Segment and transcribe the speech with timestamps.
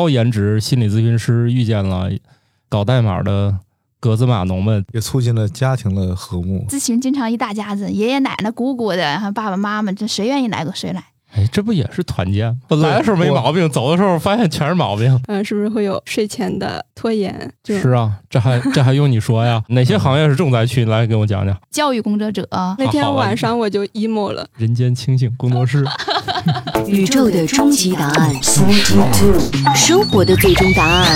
[0.00, 2.10] 高颜值心理咨询师遇见了
[2.70, 3.58] 搞代码的
[4.00, 6.64] 格子码农们，也促进了家庭的和睦。
[6.70, 11.04] 咨询经常一大家子，爷爷奶奶、姑姑的，还有爸爸妈妈，这谁愿意来个谁来。
[11.32, 12.58] 哎，这不也是团建？
[12.66, 15.20] 本来的时候没毛病，走的时候发现全是毛病。
[15.28, 17.52] 嗯，是不是会有睡前的拖延？
[17.64, 19.62] 是啊，这还这还用你说呀？
[19.70, 20.84] 哪些行业是重灾区？
[20.84, 21.56] 来给我讲讲。
[21.70, 24.46] 教育工作者，那天晚上我就 emo 了。
[24.56, 25.84] 人间清醒工作室，
[26.86, 28.34] 宇宙的终极答案，
[29.76, 31.06] 生活的最终答案。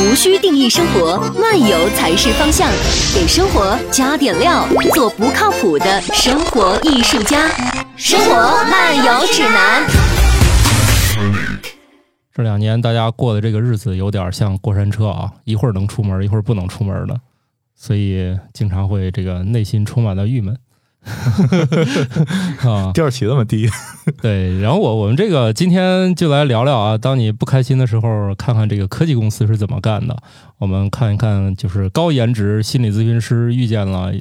[0.00, 2.70] 无需定义生活，漫游才是方向。
[3.14, 7.48] 给生活加点料，做不靠谱的生活艺术家。
[8.00, 9.84] 生活漫游指南。
[12.32, 17.20] 这两年大家过的这个日子有点像过山车啊，一会儿能出门，一会儿不能出门的，
[17.74, 20.56] 所以经常会这个内心充满了郁闷。
[22.62, 23.68] 啊，调起那么低，
[24.22, 24.60] 对。
[24.60, 30.16] 然后我我们这个今天就来聊聊啊，当你不开心的时候，看看这个科技公司是怎么干的。
[30.58, 34.12] 我们看一看，就是高颜值心理咨询师遇见了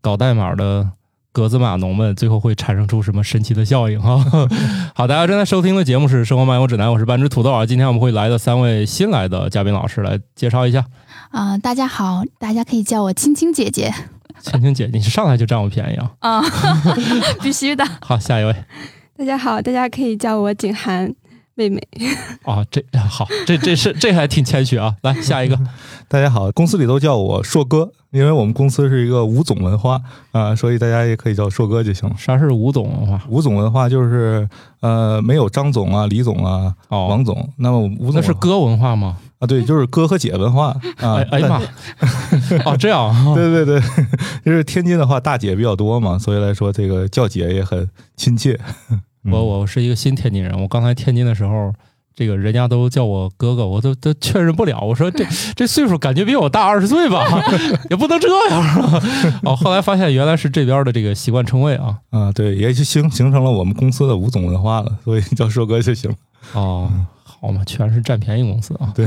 [0.00, 0.92] 搞代码的
[1.38, 4.18] 格子码农们，最后会产生出什么神奇的效应哈？
[4.92, 7.64] 好，大家正在收听的节目是《生活漫游指南》，我是半只土豆啊。
[7.64, 10.84] 今天我们会来的三位新来的嘉宾老师来介绍一下。
[11.30, 13.94] 啊，大家好，大家可以叫我青青姐姐。
[14.40, 16.10] 青青姐，你是上来就占我便宜啊？
[16.18, 16.44] 啊
[17.40, 17.84] 必须的。
[18.00, 18.52] 好，下一位。
[19.16, 21.14] 大家好，大家可以叫我景涵
[21.58, 21.82] 妹妹。
[22.44, 24.94] 啊，这好，这这是这还挺谦虚啊。
[25.02, 25.58] 来，下一个。
[26.06, 32.14] 大家好，公司里都叫我硕哥，因为我们公司是一个吴总文化啊，所以大家也可以叫硕哥就行了。
[32.16, 33.20] 啥是吴总文化？
[33.28, 34.48] 吴总文化就是
[34.80, 39.16] 呃，没有张总啊、李总啊、王总，那么吴总那是哥文化吗？
[39.40, 41.20] 啊，对，就是哥和姐文化啊！
[41.30, 41.60] 哎呀妈！
[42.64, 43.80] 哦，这样， 对对对，
[44.44, 48.58] 就是天津的话，大姐比较多嘛，所以来说这个叫姐也很亲切。
[49.30, 51.72] 我我是一个新天津人，我刚才天津的时候，
[52.14, 54.80] 这个人家都叫我哥哥，我都 都确认不了。
[54.80, 57.24] 我说这 这岁数感觉比我大二十岁吧，
[57.90, 59.02] 也不能这样啊！
[59.44, 66.16] 哦，后来发现原来是这边的这个习惯称谓啊啊，对，也就形形成了我们公司的吴总文化了，所以叫硕哥就行了。
[66.54, 66.90] 哦。
[67.40, 68.92] 好嘛，全是占便宜公司啊！
[68.96, 69.06] 对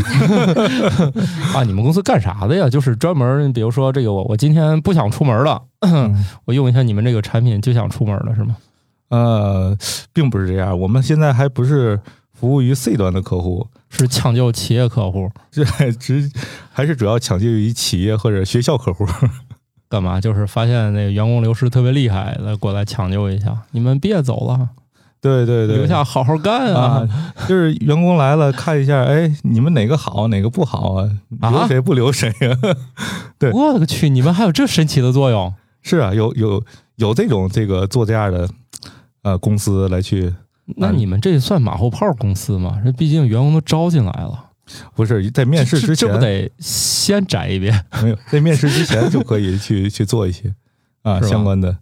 [1.53, 2.69] 啊，你们公司干啥的呀？
[2.69, 5.61] 就是专门，比如说这个，我我今天不想出门了，
[6.45, 8.55] 我用一下你们这个产品就想出门了，是吗？
[9.11, 9.77] 呃，
[10.11, 11.99] 并不是这样，我们现在还不是
[12.33, 16.31] 服务于 C 端的客户，是抢救企业客户，这只
[16.71, 19.05] 还是主要抢救于企业或者学校客户。
[19.87, 20.21] 干嘛？
[20.21, 24.69] 就是发现那个员工流失特别厉害，来过来抢救一下，你们别走了。
[25.19, 27.07] 对对对，留下好好干啊！
[27.47, 31.09] 就是员工来了看一下，哎，你们哪个好，哪个不好啊？
[31.51, 32.57] 留谁不留谁啊？
[33.37, 35.53] 对，我个去，你们还有这神奇的作用？
[35.83, 36.63] 是啊，有有
[36.95, 38.49] 有这种这个做这样的
[39.23, 40.33] 呃公司来去。
[40.77, 42.81] 那你们这算马后炮公司吗？
[42.83, 44.51] 这毕竟员工都招进来了，
[44.95, 47.85] 不是在面试之前，这不得先摘一遍？
[48.01, 50.53] 没有，在面试之前就可以去 去做一些
[51.01, 51.77] 啊相关的。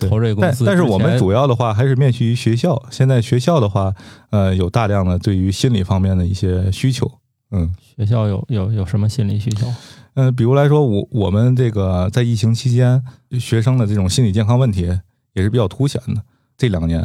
[0.00, 2.82] 投这个公司，但是我们主要的话还是面向于学校。
[2.90, 3.94] 现在学校的话，
[4.30, 7.08] 呃，有大量的对于心理方面的一些需求。
[7.52, 9.72] 嗯，学校有有有什么心理需求？
[10.14, 13.00] 嗯，比如来说，我我们这个在疫情期间，
[13.38, 14.88] 学生的这种心理健康问题
[15.34, 16.20] 也是比较凸显的。
[16.56, 17.00] 这两年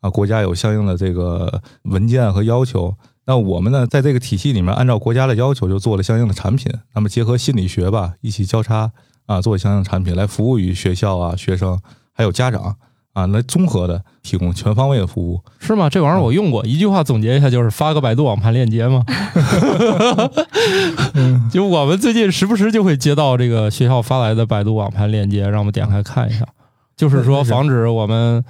[0.00, 2.94] 啊，国家有相应的这个文件和要求。
[3.26, 6.72] 那我们呢，在这个体系里面，按照国家的要求，就做了相应的产品。
[6.94, 8.90] 那么结合心理学吧，一起交叉
[9.26, 11.78] 啊，做相应产品来服务于学校啊，学生。
[12.12, 12.76] 还有家长
[13.12, 15.88] 啊，来综合的提供全方位的服务，是吗？
[15.88, 19.04] 这玩意儿我用过，一句话总结一下就是发个百度网盘链接嘛。
[21.50, 26.44] 就我们最近时不时就会接到这个学校发来的百度网盘链接，让我们点开看一下。
[26.96, 28.44] 就是说防止我们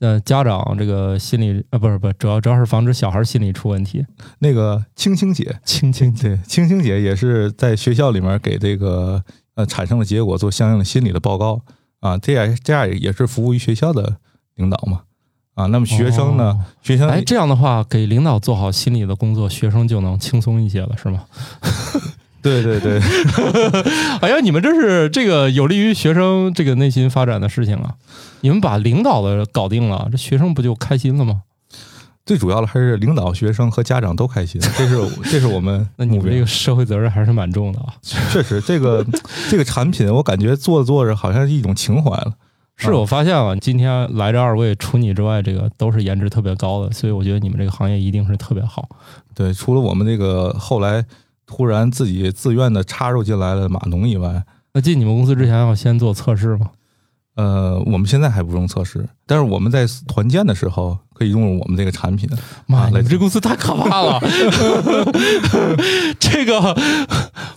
[0.00, 4.04] 呃家长这个心理啊，不是不是，主要主要是防止小孩心理出问题。
[4.40, 9.22] 那个青青姐，青青姐青青姐也是在学校里面给这个
[9.54, 11.62] 呃产生的结果做相应的心理的报告。
[12.00, 14.18] 啊，这样这样也是服务于学校的
[14.56, 15.02] 领导嘛？
[15.54, 16.66] 啊，那么学生呢？
[16.82, 21.24] 学生哎，这样的话，给领导做好心理的工作，学生就能轻松一些了，是吗？
[22.46, 23.00] 对对对，
[24.22, 27.94] 哎呀，你们这是这个有利于学生这个内心发展的事情啊！
[28.42, 31.42] 你们把领导的搞定了，这学生不就开心了吗？
[32.24, 34.96] 最主要的还是领导、学生和家长都开心，这是
[35.30, 35.88] 这是我们。
[35.96, 37.94] 那你们这个社会责任还是蛮重的啊！
[38.02, 39.04] 确实，这个
[39.50, 42.32] 这个产品，我感觉做着做着好像是一种情怀了。
[42.78, 48.86] 是我发现了，今天来这二位，除你之外，这个都是颜值特别高的，所以我觉得你们这个行业一定是特别好。
[49.34, 51.02] 对，除了我们这个后来
[51.46, 54.44] 突然自己自愿的插入进来了码农以外，
[54.74, 56.70] 那进你们公司之前要先做测试吗？
[57.36, 62.26] 呃，我们现在还不用测试，但是我们在团建的时候，可以用我们这个产品。
[62.66, 64.18] 妈，啊来你这公司太可怕了！
[66.18, 66.58] 这个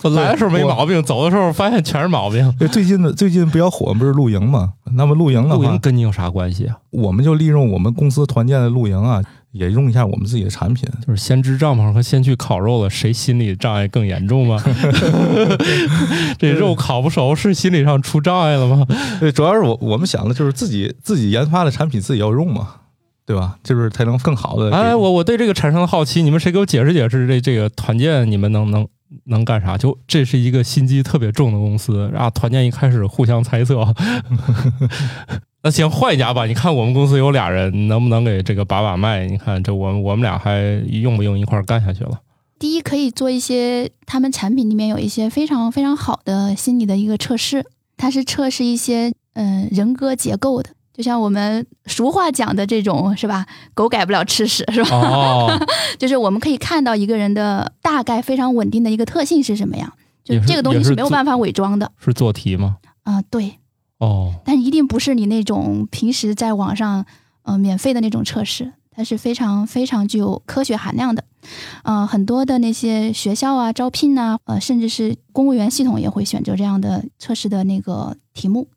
[0.01, 2.53] 我来的时候没毛病，走的时候发现全是毛病。
[2.59, 4.73] 对，最近的最近比较火不是露营吗？
[4.91, 6.77] 那么露营的露营，跟你有啥关系啊？
[6.89, 10.87] 我们就利用我们公司团建的露营啊，也用一下我们自己的产品。
[11.05, 14.61] 就是先支帐篷和先去烤肉了，谁心理障碍更严重吗？
[16.37, 18.85] 这肉烤不熟是心理上出障碍了吗？
[19.19, 22.75] 对，主要是我我们想的就是自己自己研发的产品自己要用嘛，
[23.25, 23.57] 对吧？
[23.63, 24.71] 就是才能更好的。
[24.71, 28.87] 哎，我我对这个产生了好奇，你们谁给我解释解释这这个团建你们能能
[29.25, 29.77] 能干啥？
[29.77, 32.29] 就这是一个心机特别重的公司啊！
[32.29, 33.83] 团建一开始互相猜测，
[35.61, 36.45] 那行换一家吧。
[36.45, 39.25] 你看我们公司有俩人，能不能给这个把把脉？
[39.27, 42.19] 你看这我们我们俩还用不用一块儿干下去了？
[42.57, 47.65] 第一可以做一些他们产品里面有一些非常非常好的心理的一个测试，
[47.95, 53.45] 它是测试一些嗯、人格结构的，就像我们俗话讲的这种是吧？
[53.73, 54.89] 狗改不了吃屎是吧？
[54.91, 55.67] 哦，
[55.97, 59.93] 就是我们可以看到一个人的大概非常稳定的一个特性是什么样，
[60.25, 62.77] 就这个东西是没有办法伪装的是做题吗？
[63.03, 63.58] 啊、对，
[63.99, 67.05] 哦，但一定不是你那种平时在网上
[67.43, 71.23] 呃免费的那种测试，它是非常非常具有科学含量的。
[71.83, 78.67] 呃，很多的那些学校啊、招聘呐、呃，甚至是公务员系统也会选择这样的测试的那个题目。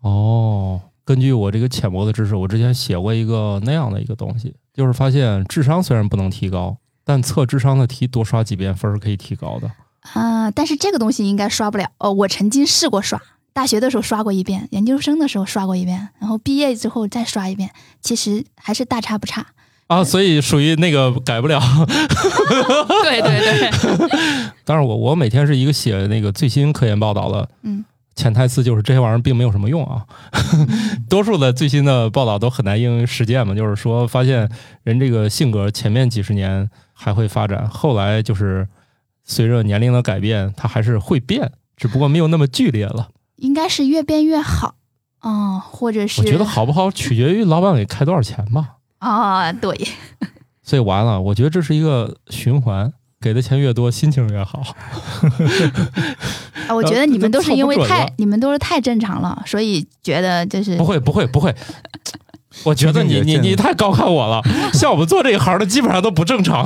[0.00, 9.70] 哦，根据我这个浅薄的知识，我之前写过一个那样的一个东西，就是发现智商虽然不能提高，但测智商的题多刷几遍分儿是可以提高的。
[10.12, 11.90] 啊、但是这个东西应该刷不了。
[11.98, 13.20] 哦，我曾经试过刷，
[13.58, 17.68] 大学的时候刷过一遍，研究生的时候刷过一遍，然后毕业之后再刷一遍，
[18.00, 19.44] 其实还是大差不差。
[19.88, 21.60] 啊，所以属于那个改不了。
[23.02, 23.70] 对 对对，
[24.64, 27.84] 当然我，我每天是一个写那个最新科研报道的，嗯，
[28.14, 30.06] 潜台词就是这些玩意儿并没有什么用啊。
[31.10, 34.48] 多数的最新的报道都很难应用实践嘛，就是说发现
[34.84, 38.68] 人这个性格前面几十年还会发展，后来就是
[39.24, 43.08] 随着年龄的改变，它还是会变，只不过没有那么剧烈了。
[43.38, 44.76] 应该是越变越好。
[45.20, 48.76] 哦，或者是我觉得好不好取决于老板给开多少钱吧。
[48.98, 49.76] 啊、对，
[50.62, 54.62] 所以完了，我觉得这是一个循环，给的钱越多，心情越好。
[56.68, 61.52] 啊， 我觉得你们都是因为太你们都是太正常了，所以觉得就是不会，不会，不会。
[62.64, 64.40] 我觉得你你你太高看我了，
[64.72, 66.64] 像我们做这一行的基本上都不正常。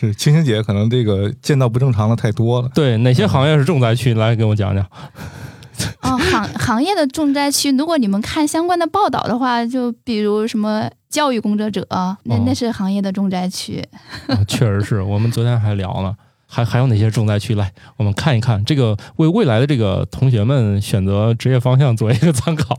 [0.00, 2.70] 是青青姐可能这个见到不正常的太多了。
[2.74, 4.14] 对，哪些行业是重灾区？
[4.14, 4.86] 来给我讲讲。
[6.02, 11.86] 哦，行行业的重灾区，如果你们看相关的报道的话，就比如什么教育工作者，
[12.24, 13.86] 那哦那是行业的重灾区。
[14.26, 16.14] 啊确实是我们昨天还聊呢，
[16.46, 17.54] 还还有哪些重灾区？
[17.54, 22.76] 来，我们看一看，这个为未来的这个同学们选择职业方向做一个参考。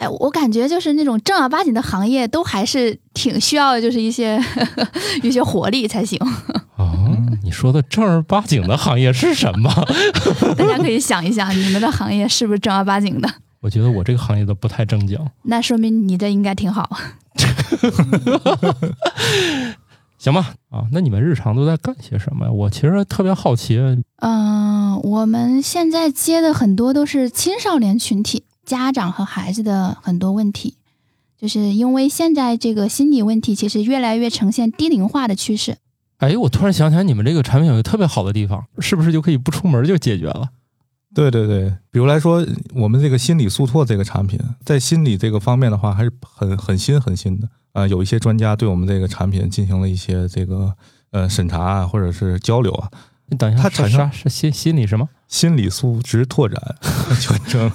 [0.00, 4.42] 哎，我感觉就是那种正儿八经的行业，都还是挺需要就是一些
[5.22, 6.18] 一些活力才行。
[6.76, 6.90] 啊，
[7.44, 9.70] 你说的正儿八经的行业是什么？
[10.56, 13.28] 大家可以想一想，你们的行业是不是正儿八经的？
[13.60, 15.18] 我觉得我这个行业都不太正经。
[15.42, 16.88] 那说明你这应该挺好。
[20.18, 22.52] 行吧，啊，那你们日常都在干些什么呀？
[22.52, 23.78] 我其实特别好奇。
[24.22, 30.76] 嗯、我们现在接的很多都是青少年群体，家长和孩子的很多问题，
[31.36, 35.78] 就是因为现在这个心理问题其实越来越呈现低龄化的趋势。
[36.18, 40.50] 哎，我突然想起来，你们这个产品有个特别好的地方，是不是就可以不出门就解决了？
[41.12, 47.48] 对对对，比如来说，我们这个心理速拓这个产品，在心理这个方面的话，还是很很新很新的。
[47.72, 50.72] 啊、有一些专家对我们这个产品进行了一些这个
[51.10, 52.88] 呃审查啊，或者是交流啊。
[53.30, 54.22] 你等一下，它产生是啥？
[54.24, 55.08] 是心心理什么？
[55.28, 56.60] 心理素质拓展，
[57.20, 57.70] 全称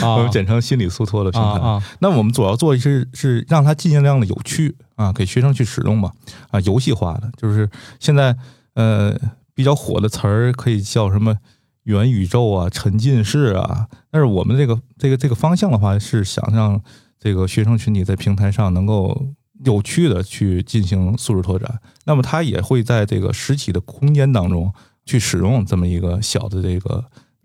[0.00, 1.58] 我啊们简称心理素拓的平台。
[1.58, 1.82] 啊啊！
[1.98, 6.12] 那我们主要做的是是让它尽量的有趣啊，给学生去使用嘛
[6.50, 8.36] 啊，游戏化的，就是现在
[8.74, 9.18] 呃
[9.54, 11.36] 比较火的词儿可以叫什么
[11.82, 13.88] 元宇宙啊、沉浸式啊。
[14.12, 16.80] 但是我们这个这个这个方向的话，是想让
[17.18, 19.30] 这个学生群体在平台上能够
[19.64, 21.80] 有趣的去进行素质拓展。
[22.04, 24.72] 那么它也会在这个实体的空间当中
[25.04, 27.04] 去使用这么一个小的这个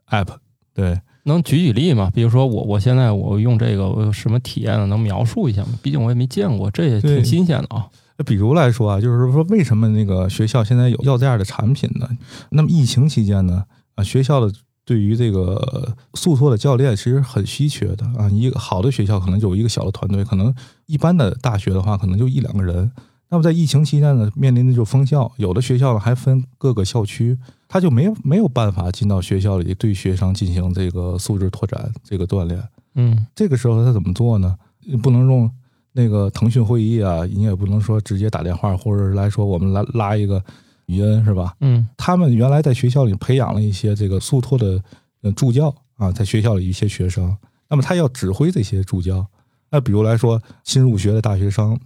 [0.10, 0.28] app，
[0.74, 1.00] 对。
[1.24, 2.10] 能举举例吗？
[2.12, 4.88] 比如说我我现在我用这个我有什么体验呢？
[4.88, 5.78] 能描述一下吗？
[5.84, 7.88] 毕竟我也没见过，这也挺新鲜的啊。
[8.18, 12.10] 那比如来说啊，就是说为什么那个学校现在有要这样的产品呢？
[12.52, 14.52] 那么疫情期间呢，啊，学校的
[14.90, 18.28] 对于这个速拓的教练其实很稀缺的啊。
[18.32, 20.52] 一个好的学校可能就有一个小的团队，可能
[20.88, 22.92] 一般的大学的话可能就一两个人。
[23.30, 32.60] 那么在疫情期间呢，面临的就封校，有的学校呢还分各个校区，他就没有没有办法进到学校里对学生进行这个素质拓展这个锻炼。
[32.96, 34.58] 嗯这个时候他怎么做呢？
[35.04, 35.48] 不能用
[35.92, 40.44] 那个腾讯会议啊，你也不能说直接打电话，或者来说我们来拉一个
[40.90, 41.54] 语音是吧？
[41.62, 44.82] 嗯他们原来在学校里培养了一些这个速拓的
[45.22, 47.36] 呃助教啊，在学校里一些学生，
[47.70, 49.26] 那么他要指挥这些助教。
[49.70, 51.80] 那比如来说，新入学的大学生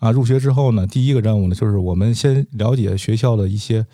[0.00, 3.86] 啊，入学之后呢，第一个任务呢，就是我们先了解学校的一些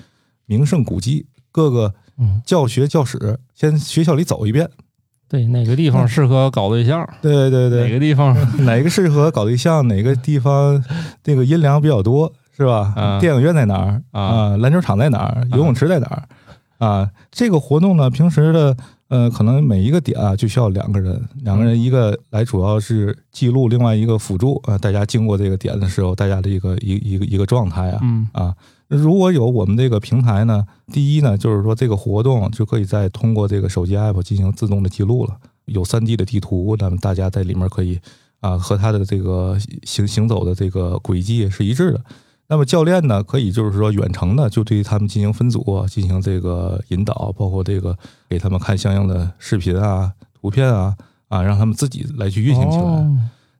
[0.46, 4.70] 名胜古迹，各个嗯，教学教室，先学校里走一遍。
[5.28, 7.06] 对，哪个地方适合搞对象？
[7.20, 8.34] 对对对，哪个地方？
[8.64, 10.82] 哪个适合搞对象，哪个地方
[11.24, 12.92] 那个阴凉比较多，是吧？
[12.96, 15.46] 啊电影院在哪儿啊篮球场在哪儿？
[15.52, 16.22] 游泳池在哪儿？
[16.78, 18.76] 啊，这个活动呢，平时的
[19.08, 28.54] 呃，可能每一个点啊，就需要两个人，两个人一个来主要是记录，另外一个辅助啊，大家经过这个点的时候，大家的一个一一个一个状态啊，嗯啊，
[28.88, 35.36] 如果有我们这个平台呢，第一呢，就是说这个活动就可以再通过这个手机 app 进行自动的记录了。
[35.66, 37.98] 有 3D 的地图，那么大家在里面可以
[38.40, 42.00] 啊和它的这个行行走的这个轨迹是一致的。
[42.46, 47.96] 那么教练呢，可以就是说远程的就对他们进行分组，进行这个引导，包括这个
[48.28, 50.94] 给他们看相应的视频啊、图片啊
[51.28, 52.82] 啊，让他们自己来去运行起来。
[52.82, 53.16] 哦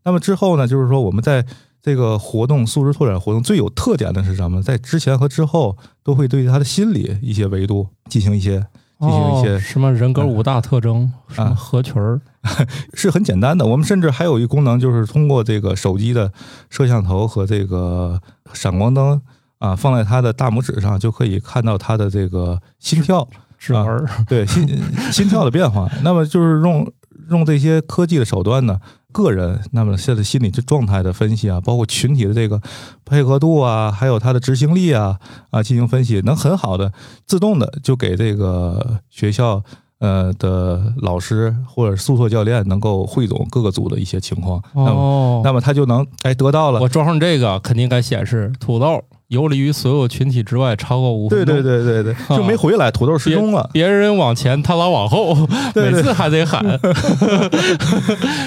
[0.07, 1.43] 那么之后呢，就是说我们在
[1.81, 4.63] 这个活动素质拓展活动最有特点的是什么？
[4.63, 8.67] 在之前和之后都会对他的心理一些维度进行一些
[9.05, 12.21] 进行一些哦什么人格五大特征，什么啊合群儿，
[12.95, 13.67] 是很简单的。
[13.67, 16.33] 我们甚至还有一个功能，就是通过这个手机的
[16.71, 18.21] 摄像头和这个
[18.53, 19.21] 闪光灯
[19.59, 24.07] 啊，放在他的大拇指上，就可以看到他的这个心跳，指纹儿。
[24.27, 24.67] 对心
[25.13, 25.89] 心跳的变化。
[26.03, 26.91] 那么就是用
[27.31, 28.79] 用这些科技的手段呢，
[29.15, 32.61] 个人那么现在心理状态的分析啊，包括群体的这个
[33.07, 35.19] 配合度啊，还有他的执行力啊
[35.51, 36.93] 啊进行分析，能很好的
[37.25, 39.63] 自动的就给这个学校。
[40.01, 46.81] 呃的老师或者宿舍教练能够汇总各个组的一些情况，那么哦，那么他就能哎得到了。
[46.81, 51.63] 我装上这个肯定该显示土豆游离于所有群体之外超过五分对钟。
[51.63, 53.69] 对对对对，就没回来，土豆失踪了。
[53.73, 55.35] 别人往前，他老往后，
[55.75, 56.63] 对对每次还得喊。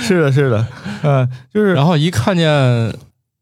[0.01, 0.65] 是的，是的，
[1.03, 2.93] 嗯，就是然后一看见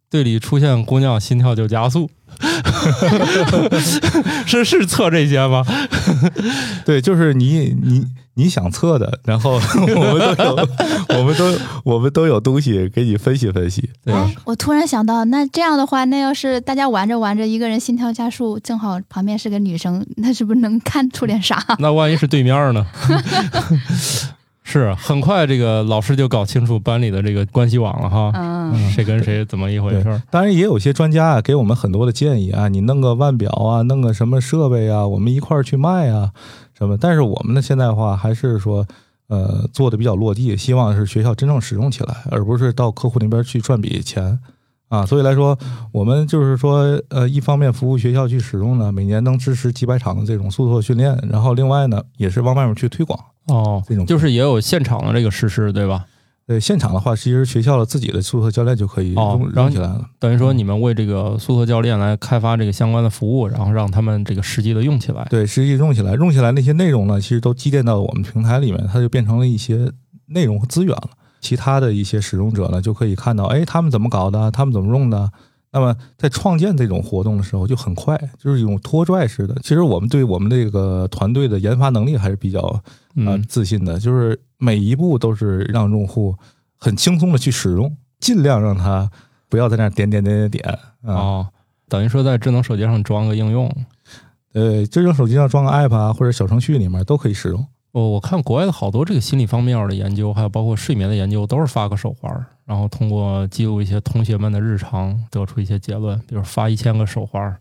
[0.10, 2.10] 队里出现姑娘，心跳就加速。
[4.46, 5.64] 是是测这些吗？
[6.86, 10.68] 对，就是你你你想测的，然后我们都有，
[11.18, 13.90] 我们都我们都有东西给你分析分析。
[14.04, 21.64] 对哎，我突然想到，那这样的话，那要是大家玩着玩着，一个人心跳加速，正好旁边是个女生，那是不是能看出点啥？
[21.80, 22.86] 那万一是对面呢？
[24.68, 30.22] 是很快，这个老师就搞清楚班里的这个关系网了哈，嗯，谁跟谁怎么一回事？
[30.32, 36.32] 当然也有些专家啊，给我们很多的建议啊，你弄个腕表啊，弄个什么设备啊，我们一块儿去卖啊，
[36.76, 36.98] 什么。
[37.00, 38.88] 但是我们的，现在的话还是说，
[39.28, 44.40] 呃，做的比较落地，希望是学校真正使用起来，而不是到客户那边去赚笔钱
[44.88, 45.06] 啊。
[45.06, 45.58] 所以来说，
[45.92, 53.20] 我们就是说，呃，一方面服务学校去使用呢，每年能支持几百场的这种速拓训练，然后另外呢，也是往外面去推广。
[53.48, 56.06] 哦这种，就是也有现场的这个实施，对吧？
[56.48, 60.06] 对，现场的话，其实学校的自己的宿舍教练就可以用哦然后用起来了。
[60.20, 65.26] 等于说你们为这个宿舍教练来开发这个相关的服务，然后让他们这个实际的用起来。
[65.30, 69.92] 对，实际用起来，用起来那些内容呢，其实都积淀到我们平台里面，它就变成了一些
[70.28, 71.10] 内容和资源了。
[71.42, 75.32] 其他的一些使用者呢，就可以看到，哎，他们怎么搞的，他们怎么用的。
[75.76, 79.54] 那么在创建这种活动的时候就很快，就是一种拖拽式的。
[79.62, 82.82] 其实我们对我们这个团队的研发能力还是比较啊、
[83.16, 86.34] 嗯，自信的，就是每一步都是让用户
[86.78, 89.12] 很轻松的去使用，尽量让他
[89.50, 91.14] 不要在那点点点点点啊。
[91.14, 91.48] 哦，
[91.90, 93.70] 等于说在智能手机上装个应用。
[94.54, 97.68] 呃，智能手机上装个 app 啊，或者小程序里面都可以使用。
[97.96, 106.20] 我我看国外的好多这个心理方面的研究，还有包括睡眠的研究，都是发个手环儿，然后通过记录一些同学们的日常，得出一些结论。
[106.28, 107.58] 比如发一千个手环儿，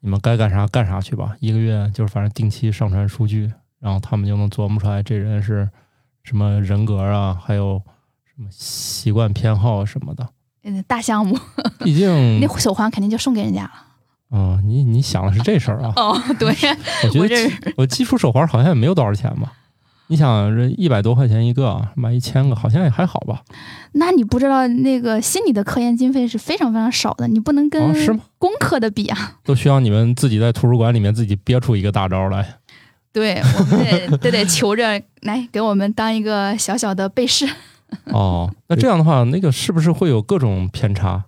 [0.00, 5.70] 你们该干啥干啥去吧，一个月就是反正定期上传数据，然后他们就能琢磨出来这人是
[6.24, 7.80] 什么人格啊，还有
[8.24, 10.28] 什么习惯偏好什么的。
[10.64, 11.38] 嗯大项目，
[11.78, 12.10] 毕竟
[12.42, 13.70] 那，手环肯定就送给人家了。
[14.32, 15.92] 嗯、你你想的是这事儿啊？
[15.96, 16.48] 哦， 对，
[17.04, 19.52] 我觉得我我基础手环好像也没有多少钱吧。
[20.08, 23.42] 你想这一百多块钱一个，买一千个好像也还好吧？
[23.92, 27.80] 那你不知道那个心理的科研经费是非常非常少的，你不能跟？
[28.38, 29.36] 工科的比啊。
[29.44, 32.56] 都需要你们自己在图书馆里面自己憋出一个大招来。
[33.12, 37.46] 对，我们得得得求着来给我们当一个小小的背试。
[38.12, 41.22] 哦，那这样的话，那个是不是会有各种偏差？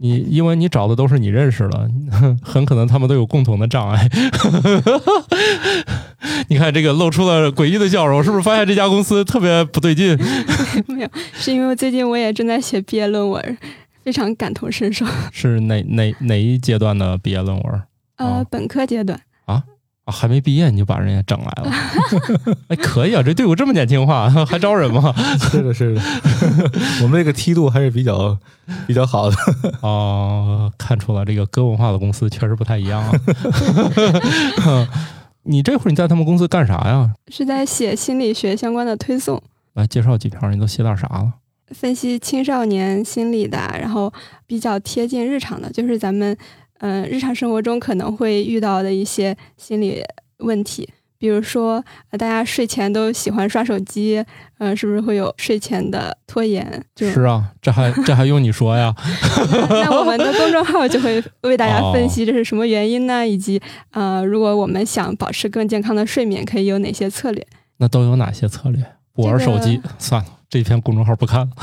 [0.00, 1.90] 你因为你找的都是你认识的，
[2.42, 4.08] 很可能他们都有共同的障碍。
[6.48, 10.16] 你看这个露出了诡异的笑容，是不是发现这家公司特别不对劲？
[10.86, 13.58] 没有，是因为最近我也正在写毕业论文，
[14.04, 15.04] 非常感同身受。
[15.32, 17.82] 是哪哪哪一阶段的毕业论文？
[18.16, 19.62] 呃哦，本科阶段，啊，
[20.10, 21.70] 还没毕业你就把人家整来了？
[22.68, 25.14] 哎，可以啊，这队伍这么年轻化，还招人吗？
[25.50, 26.00] 是的，是的，
[27.02, 28.36] 我们这个梯度还是比较
[28.86, 29.36] 比较好的。
[29.82, 33.12] 哦，看出了这个歌文化的公司确实不太一样啊。
[35.44, 37.10] 你这会儿你在他们公司干啥呀？
[37.28, 39.42] 是在写心理学相关的推送，
[39.74, 41.32] 来介绍几条，你都写点啥了？
[41.70, 44.10] 分析青少年心理的，然后
[44.46, 46.36] 比较贴近日常的，就是咱们
[46.78, 50.02] 嗯、呃日常生活中可能会遇到的一些心理
[50.38, 50.88] 问题。
[51.20, 54.24] 比如说，呃，大家睡前都喜欢刷手机，
[54.58, 56.64] 呃，是不是会有睡前的拖延？
[56.94, 58.94] 这种是啊，这还这还用你说呀？
[59.68, 63.26] 那我们的公众号就会为大家分析这是什么原因呢？
[63.26, 67.44] 以及呃，如果我们想保持更健康的睡眠，可以有哪些策略？
[67.78, 68.84] 那都有哪些策略？
[69.12, 71.48] 不玩手机，算了，这篇公众号不看了。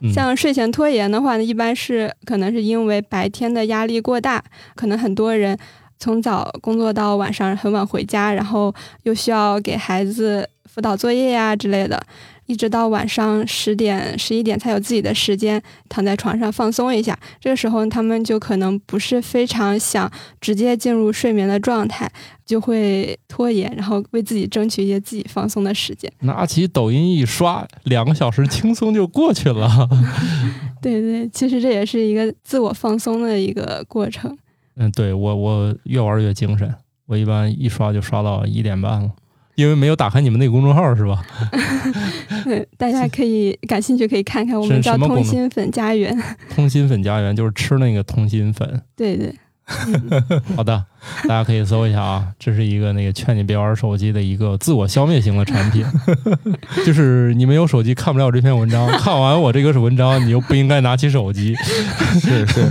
[0.00, 4.42] 嗯像睡前拖延的话呢，一般是可能是因为白天的压力过大，
[4.76, 5.58] 可能很多人
[5.98, 12.00] 从早工作到晚上很晚回家，然后又需要给孩子辅导作业呀之类的，
[12.48, 17.16] 一直到晚上十点、十一点才有自己的时间躺在床上放松一下。
[17.38, 22.10] 这个时候，他们就可能不是非常想直接进入睡眠的状态，
[22.46, 26.10] 就会拖延，然后为自己争取一些自己放松的时间。
[26.20, 29.86] 拿起抖音一刷，两个小时轻松就过去了。
[30.80, 34.34] 对对，其实这也是一个自我放松的一个过程。
[34.76, 36.74] 嗯，对我我越玩越精神，
[37.04, 39.10] 我一般一刷就刷到一点半了，
[39.58, 41.20] 因为没有打开你们那个公众号是吧？
[42.46, 46.16] 对，大家可以感兴趣可以看看，我们叫 通心粉家园。
[46.54, 48.80] 通心粉家园就是吃那个通心粉。
[48.94, 49.34] 对对，
[50.54, 50.86] 好的，
[51.24, 55.84] 大家可以搜一下啊，这是一个那个劝你别玩手机的一个自我消灭型的产品，
[56.86, 61.54] 就是你没有手机看不了这篇文章，看完我这个文章，你又不应该拿起手机，
[62.20, 62.64] 是是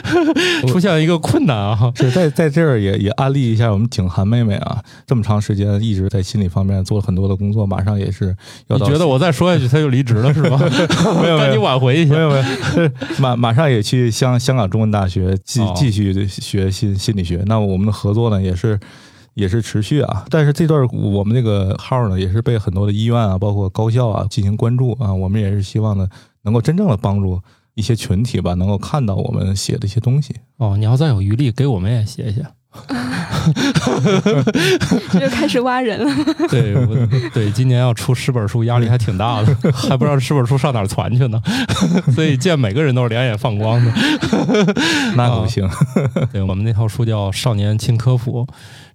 [0.68, 1.92] 出现了一个困难啊。
[1.94, 8.34] 是，在在这儿也也安利一下我们景涵妹妹啊，这么长时间一直在心理方面做了很多的工作，马上也是
[8.68, 10.58] 要到你觉得我再说下去她就离职了是吧？
[11.22, 12.20] 没有 赶紧挽回一下没。
[12.20, 17.42] 有没有，马马上也去香香港中文大学继哦继续学心心理学。
[17.46, 18.78] 那我们的合作呢，也是
[19.34, 20.24] 也是持续啊。
[20.30, 25.12] 但是这段我们这个号呢，也是被很多的医院啊，包括高校啊进行关注啊。
[25.12, 26.08] 我们也是希望呢，
[26.42, 27.40] 能够真正的帮助
[27.74, 30.34] 一些群体吧，能够看到我们写的一些东西。
[30.58, 32.46] 哦，你要再有余力，给我们也写写。
[35.20, 36.24] 又开始挖人了。
[36.48, 41.40] 对，我对，今年要出十本书，压力还挺大的， 还不知道十本书上哪儿传去呢。
[42.14, 43.92] 所以见每个人都是两眼放光的。
[45.16, 45.68] 那可不行，
[46.32, 48.46] 对我们那套书叫《少年轻科普》，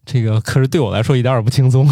[0.06, 1.88] 这个可是对我来说一点也不轻松。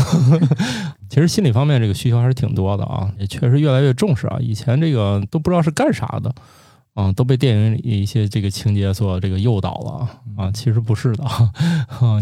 [1.07, 4.37] 其实心理方面这个需求还是挺多的啊，也确实越来越重视啊。
[4.39, 6.33] 以前这个都不知道是干啥的，
[6.95, 10.51] 啊，都被电影里一些这个情节所这个诱导了啊。
[10.51, 11.51] 其实不是的啊，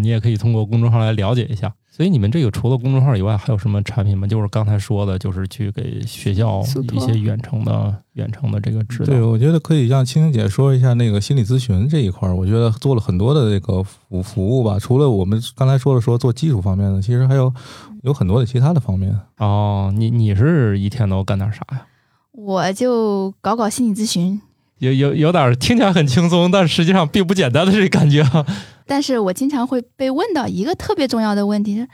[0.02, 1.74] 你也可以通过公众号来了解一下。
[1.92, 4.26] 所以你们这个除了公众号以外，还有什么产品吗？
[4.26, 6.60] 就是刚才说的，就是去给学校
[6.92, 9.06] 一些远程的远程的这个指导。
[9.06, 12.36] 对，我觉得可以让青青姐说一下那个心理咨询这一块儿。
[12.36, 17.54] 我觉得做了很多的这个服服务吧，除了我们刚才说的说做技术方面的，其实还有
[18.02, 19.16] 有很多的其他的方面。
[19.38, 21.86] 哦，你你是一天都干点啥呀？
[22.32, 24.42] 我就搞搞心理咨询，
[24.84, 28.46] 有有有点儿听起来很轻松，但实际上并不简单的这感觉啊。
[28.86, 31.88] 但是我经常会被问到一个特别重要的问题：是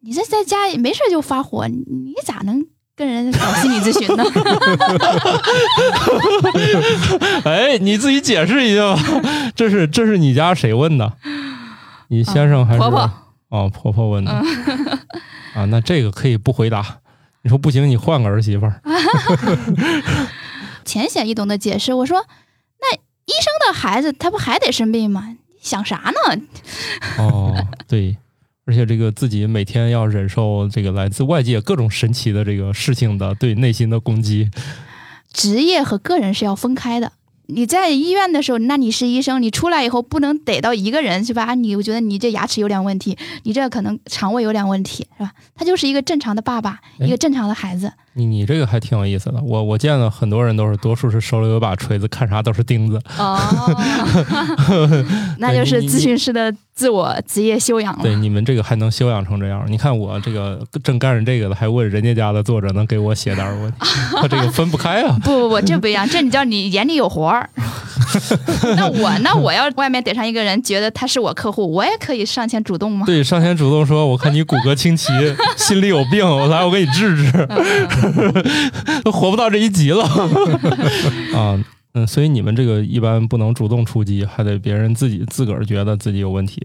[0.00, 2.64] 你这在家没事就发火，你你咋能
[2.96, 4.24] 跟人搞心理咨询呢？
[7.44, 9.02] 哎，你自己解释一下吧。
[9.54, 11.12] 这是这是你家谁问的？
[12.08, 13.10] 你先生还是、婆婆
[13.50, 14.42] 哦，婆婆问的、啊？
[15.68, 16.84] 那这个可以不回答。
[17.42, 18.80] 你说不行，你换个儿媳妇儿。
[20.94, 22.24] 浅显易懂的解释，我说
[22.80, 25.36] 那医生的孩子他不还得生病吗？
[25.60, 26.42] 想啥呢？
[27.18, 28.16] 哦，对，
[28.64, 34.48] 而且这个自己每天要忍受这个来自外界各种神奇的这个事情的对内心的攻击。
[35.32, 37.10] 职业和个人是要分开的。
[37.46, 41.42] 你在医院的时候，那你是医生，你出来以后不能逮到一个人是吧？
[41.42, 45.32] 啊你我觉得你这牙齿有点问题，你这可能肠胃有点问题是吧？
[45.56, 47.92] 他就是一个正常的爸爸，哎一个正常的孩子。
[48.16, 53.00] 你你这个还挺有意思的，我我见了很多人都是，多数是手里有把锤子，看啥都是钉子。
[53.18, 53.36] 哦，
[55.38, 59.64] 那就是咨询师的自我职业修养了对，你们这个还能修养成这样？
[59.68, 63.78] 你看我这个正干着这个的，还问人家家的作者能给我写点儿问题，
[64.20, 65.16] 他这个分不开啊。
[65.24, 67.50] 不不不，这不一样，这你叫你眼里有活儿。
[68.76, 73.04] 那我那我要外面逮上一个人，觉得他是我客户，我也可以上前主动吗？
[73.06, 75.08] 对，上前主动说：“我看你骨骼清奇，
[75.56, 77.32] 心里有病，我来，我给你治治。
[79.02, 80.04] 都 活不到这一集了
[81.34, 81.58] 啊。”
[81.96, 86.60] 嗯，所以你们这个一般不能主动出击，还得别人自己自个儿觉得自己有问题。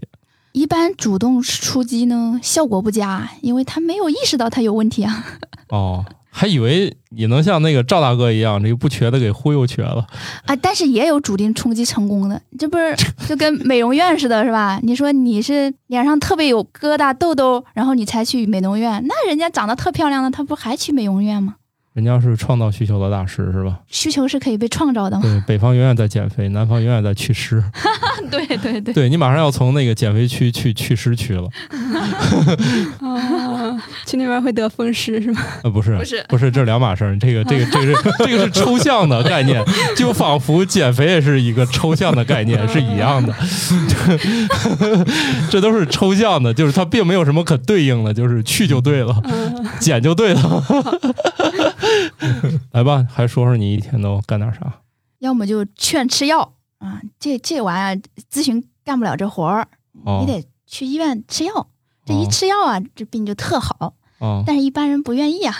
[0.52, 5.24] 一般主动出击呢，效果不佳，因为他没有意识到他有问题啊。
[5.68, 10.06] 哦，还以为你能像那个赵大哥一样，这个不瘸的给忽悠瘸了。
[10.46, 12.94] 啊，但是也有主动冲击成功的，这不是
[13.28, 14.78] 就跟美容院似的，是吧？
[14.82, 21.56] 你说你是脸上特别有疙瘩痘痘，然后你才去美容院，那人家长得特漂亮的，他不还去美容院吗？
[21.92, 23.80] 人家是创造需求的大师，是吧？
[23.88, 25.22] 需求是可以被创造的吗？
[25.24, 27.62] 对，北方永远在减肥，南方永远在祛湿。
[28.30, 31.48] 对 对对，对你马上要从那个减肥区去祛湿区了。
[33.00, 33.59] 啊，
[34.06, 35.42] 去那边会得风湿是吗？
[35.64, 37.18] 呃，不是，不是不是，这是两码事儿。
[37.18, 39.62] 这个，这个，这个是 这个是抽象的概念，
[39.96, 43.34] 就仿佛减肥也是一个抽象的概念，是一样的。
[45.50, 49.22] 这都是抽象的，就是它并没有什么可对应的，就是去就对了，
[49.80, 50.64] 减就对了。
[52.72, 54.60] 来吧，还说说你一天都干点啥？
[55.18, 58.00] 要么就劝吃药啊，这这玩意儿
[58.32, 59.68] 咨询干不了这活儿，
[60.04, 61.68] 哦你得去医院吃药。
[62.10, 65.56] 这一哦吃药啊，这病就特好，哦但是一般人不愿意啊。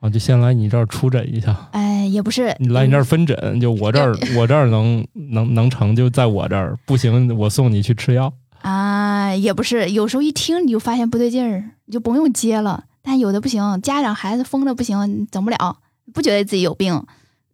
[0.00, 8.32] 啊，就先来你这儿出诊一下，哎，也不是，你来你这儿分诊，就我这儿 我这儿能能能成就在我这儿，不行我送你去吃药。
[8.62, 12.84] 啊，也不是，有时候一听你就发现不对劲儿，你就不用接了。
[13.02, 15.76] 但有的不行，家长孩子疯的不行，整不了，
[16.12, 17.02] 不觉得自己有病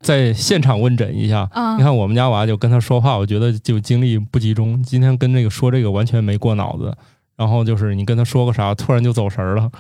[0.01, 1.83] 在现场问诊一下，啊你。
[1.83, 4.81] 看我们家娃就跟他说话，我觉得就精力不集中。
[4.83, 6.97] 今天跟这个说这个完全没过脑子，
[7.37, 9.71] 然后就是你跟他说个啥，突然就走神儿了。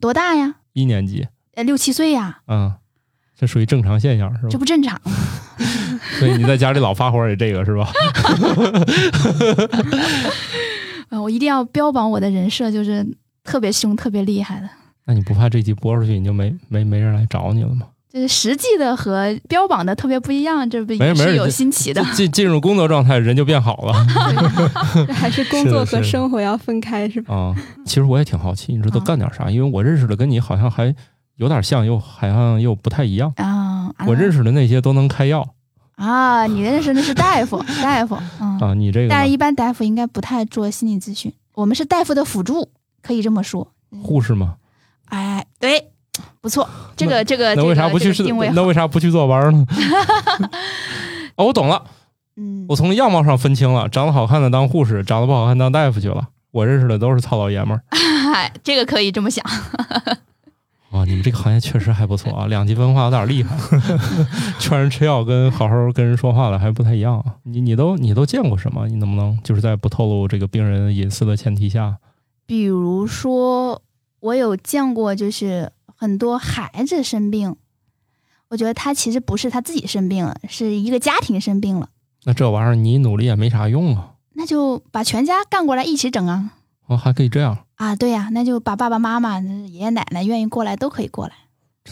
[0.00, 0.54] 多大呀？
[0.72, 2.72] 一年级，呃，六七岁呀，嗯，
[3.36, 4.48] 这属于正常现象是吧？
[4.50, 5.00] 这不正常。
[6.18, 7.90] 所以你在家里老发火也这个是吧？
[11.10, 13.06] 呃，我一定要标榜我的人设，就是
[13.42, 14.68] 特别凶、特别厉害的。
[15.04, 17.86] 那你不怕这集播出去你就没没没人来找你了吗？
[18.12, 22.04] 就是实际的和标榜的特别不一样，这不没事没事是有新奇的。
[22.12, 24.06] 进进入工作状态，人就变好了
[25.06, 27.34] 这 还是工作和生活要分开是吧？
[27.34, 27.54] 啊。
[27.86, 29.48] 其实我也挺好奇，你说都啊干点啥？
[29.50, 30.94] 因为我认识的跟你好像还
[31.36, 33.32] 有点像，又好像又不太一样。
[33.36, 35.54] 啊，我认识的那些都能开药
[35.94, 42.70] 啊，你认识的是大夫，大夫，嗯，啊，你这个但是一般大夫应该不太做心理咨询，我们是大夫的辅助，
[43.02, 43.70] 可以这么说。
[44.02, 44.56] 护士吗？
[45.06, 45.90] 哎，对，
[46.40, 49.66] 不错，这个这个那为啥不去这个定位那为啥不去坐班呢？
[51.36, 51.82] 哦，我懂了，
[52.36, 56.28] 嗯我从样貌上分清了，长得好看的当护士，长得不好看当大夫去了。
[56.52, 57.82] 我认识的都是糙老爷们儿
[58.34, 59.44] 哎， 这个可以这么想。
[60.90, 61.06] 哦！
[61.06, 63.56] 你们这个行业确实还不错啊，两极分化有点厉害，
[64.58, 67.36] 劝人吃药跟好好跟人说话的还不太一样啊。
[67.44, 68.88] 你你都你都见过什么？
[68.88, 71.98] 你能不能就是在不透露这个病人隐私的前提下，
[72.44, 73.80] 比如说，
[74.18, 75.70] 我有见过，就是
[76.00, 77.56] 很多孩子生病，
[78.48, 81.90] 我觉得他其实不是他自己生病了，是一个家庭生病了，
[82.24, 84.12] 那这玩意儿你努力也没啥用啊！
[84.32, 86.52] 那就把全家干过来一起整啊！
[86.86, 91.34] 哦，还可以这样，啊，对呀、那就把爸爸妈妈、爷爷奶奶愿意过来都可以过来，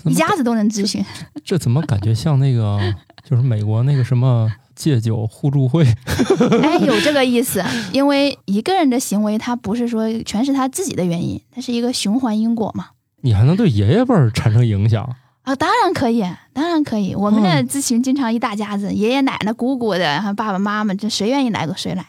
[0.07, 1.05] 一家子都能咨询。
[1.45, 2.81] 这怎么感觉像那个
[3.29, 5.85] 就是美国那个什么戒酒互助会？
[6.65, 12.87] 哎，有这个意思，因为一个人的行为，他不是说全是他自己的原因，它是一个循环因果嘛。
[13.23, 15.17] 你还能对爷爷辈儿产生影响？
[15.43, 17.15] 啊，当然可以，当然可以。
[17.15, 22.05] 我们嗯这咨询经常一大家子，爷爷奶奶、姑姑的，然后爸爸妈妈，这谁愿意来就谁来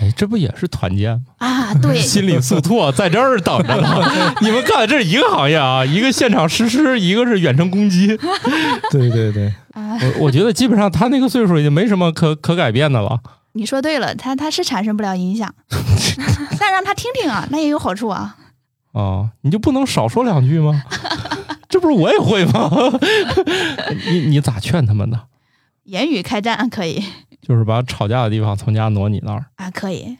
[0.00, 1.22] 哎，这不也是团建吗？
[1.38, 1.74] 啊。
[1.74, 4.34] 对， 心理速拓 在这儿等着呢。
[4.42, 8.08] 你们看，这是一个行业啊，一个现场实施，一个是远程攻击。
[8.90, 13.20] 对对对，啊，我我觉得基本上他那个岁数已经没什么可可改变的了。
[13.52, 15.52] 你说对了，他他是产生不了影响，
[16.58, 18.36] 但让他听听啊，那也有好处啊。
[18.92, 20.82] 啊，你就不能少说两句吗？
[21.68, 22.70] 这不是我也会吗？
[24.10, 25.20] 你你咋劝他们的？
[25.84, 27.02] 言语开战可以
[27.40, 30.16] 就是把吵架的地方从家挪你那儿，啊，可以。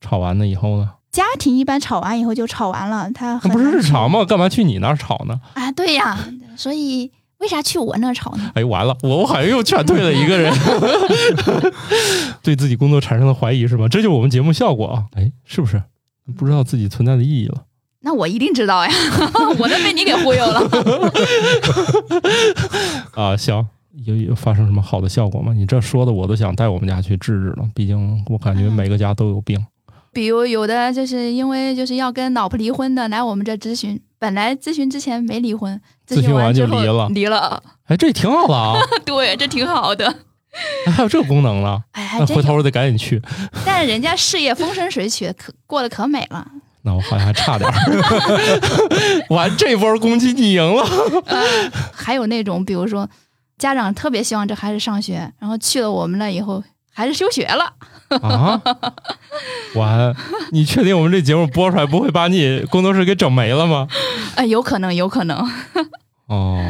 [0.00, 0.90] 吵完了以后呢？
[1.10, 4.24] 家庭一般吵完以后就吵完了，他很那不是日常吗？
[4.24, 5.40] 干嘛去你那儿吵呢？
[5.54, 5.70] 啊？
[5.72, 6.18] 对呀，
[6.56, 8.50] 所以为啥去我那儿吵呢？
[8.54, 10.52] 哎，完了，我我好像又劝退了一个人，
[12.42, 13.88] 对自己工作产生了怀疑是吧？
[13.88, 15.04] 这就是我们节目效果啊！
[15.16, 15.82] 哎，是不是？
[16.36, 17.64] 不知道自己存在的意义了。
[18.02, 18.90] 那我一定知道呀，
[19.58, 20.60] 我都被你给忽悠了。
[23.14, 23.66] 啊，行，
[24.06, 25.52] 有有发生什么好的效果吗？
[25.52, 29.64] 你这说的我都想带我们家去治治了，毕竟我感觉每个家都有病。
[30.12, 37.62] 比如有的就是因为就是要跟老婆离婚的来我们这咨询，本来咨询之前没离婚，咨咨询完就离了离了。
[37.84, 38.80] 哎，这挺好的啊！
[39.04, 40.12] 对，这挺好的。
[40.86, 41.78] 还有这个功能呢？
[42.18, 43.22] 那回头我得赶紧去。
[43.64, 46.44] 但是人家事业风生水起，可过得可美了。
[46.82, 47.76] 那我好像还差点儿，
[49.30, 50.84] 完这波攻击你赢了。
[51.92, 53.08] 还有那种，比如说
[53.58, 56.62] 家长特别希望这孩子上学，然后去了我们那以后，
[56.92, 57.72] 孩子休学了。
[58.22, 58.60] 啊！
[59.76, 60.12] 完，
[60.50, 63.86] 你确定我们这节目播出来不会把你工作室给整没了吗？
[64.34, 65.38] 哎， 有可能，有可能。
[66.26, 66.64] 哦，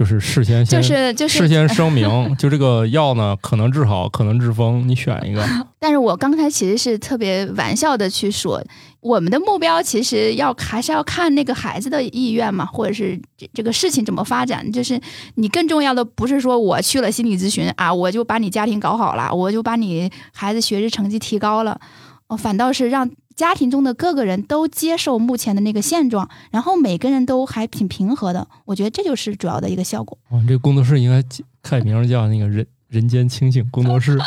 [0.00, 5.46] 就是事先先就是就是事先 声明，就这个药呢，可能治好，可能治疯，你选一个。
[5.78, 8.64] 但是我刚才其实是特别玩笑的去说，
[9.00, 14.72] 我们的目标其实要还是要看那个孩子的意愿嘛，或者是这这个事情怎么发展。
[14.72, 14.98] 就是
[15.34, 21.78] 你更重要的不是说我去了心理咨询啊，我就把你家庭搞好了，我就把你孩子学习成绩提高了，
[22.28, 23.06] 哦，反倒是让
[23.40, 28.46] 家庭中的各个人都接受目前的那个现状，然后每个人都还挺平和的。
[28.66, 30.18] 我觉得这就是主要的一个效果。
[30.28, 31.24] 哦，这工作室应该
[31.62, 34.18] 改名叫那个人人间清醒工作室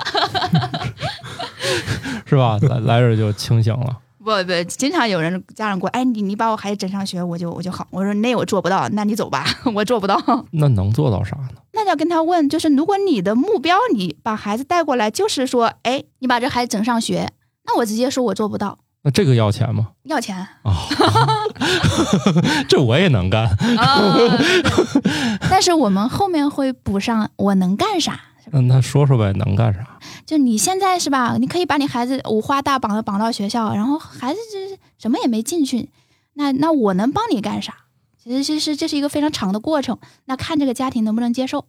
[2.25, 2.57] 是吧？
[2.59, 3.99] 来来这就清醒了。
[4.17, 7.85] 不不，经常有人家长过，哎，你你把我孩子整上学，我就我就好。
[7.91, 9.45] 我说那我做不到，那你走吧，
[9.75, 10.19] 我做不到。
[10.53, 11.61] 那能做到啥呢？
[11.73, 17.29] 那就要跟他问，就是如果你的目标，你把孩子带过来，就是说，哎，你把这孩子整上学，
[17.67, 19.89] 那我直接说我做不到，那这个要钱吗？
[20.03, 20.73] 要钱啊、
[22.67, 23.45] 这我也能干。
[23.77, 24.37] 啊。
[25.51, 28.19] 但是我们后面会补上我能干啥。
[28.51, 29.99] 那那说说呗，能干啥？
[30.25, 31.37] 就你现在是吧？
[31.37, 35.89] 你可以把你孩子五花大绑的绑到学校，然后孩子就是什么也没进去，
[36.33, 37.73] 那那我能帮你干啥？
[38.23, 41.65] 其实这是这是一个非常长的过程，那看这个家庭能不能接受。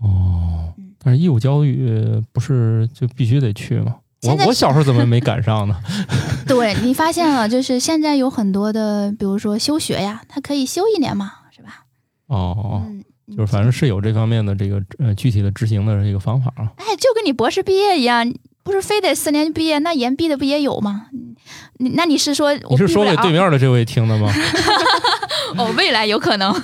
[0.00, 3.96] 哦嗯，但是义务教育不是就必须得去吗？
[4.22, 5.76] 我我小时候怎么没赶上呢？
[6.46, 11.84] 对你发现了，就是现在有很多的，比如说休学呀，他可以休一年嘛，是吧？
[12.26, 13.04] 哦，嗯，
[13.36, 16.72] 就是反正是有这方面的这个呃具体的执行的这个方法啊。
[16.76, 18.32] 哎，就跟你博士毕业一样，
[18.64, 21.06] 不是非得四年毕业，那延毕的不也有吗？
[21.78, 24.32] 你那你是说你是说给对面的这位听的吗？
[25.56, 26.54] 哦，未来有可能。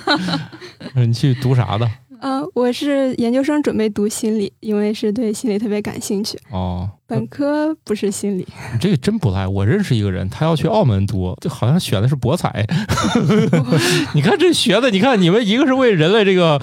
[0.95, 1.89] 你去读啥的？
[2.21, 6.39] 呃，我是研究生准备读心理，因为是对心理特别感兴趣。
[6.51, 9.47] 哦，本科不是心理，你这个真不赖。
[9.47, 12.67] 我认识一个人，他要去澳门读，就好像选的是博彩。
[14.15, 16.61] 你看这学的，你看你们一个是为人类这个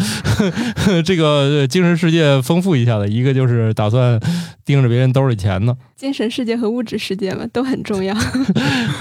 [1.05, 4.19] 这个精神世界丰富一下的，一个就是打算
[4.65, 5.77] 盯着别人兜里钱呢。
[5.95, 8.15] 精神世界和物质世界嘛都很重要。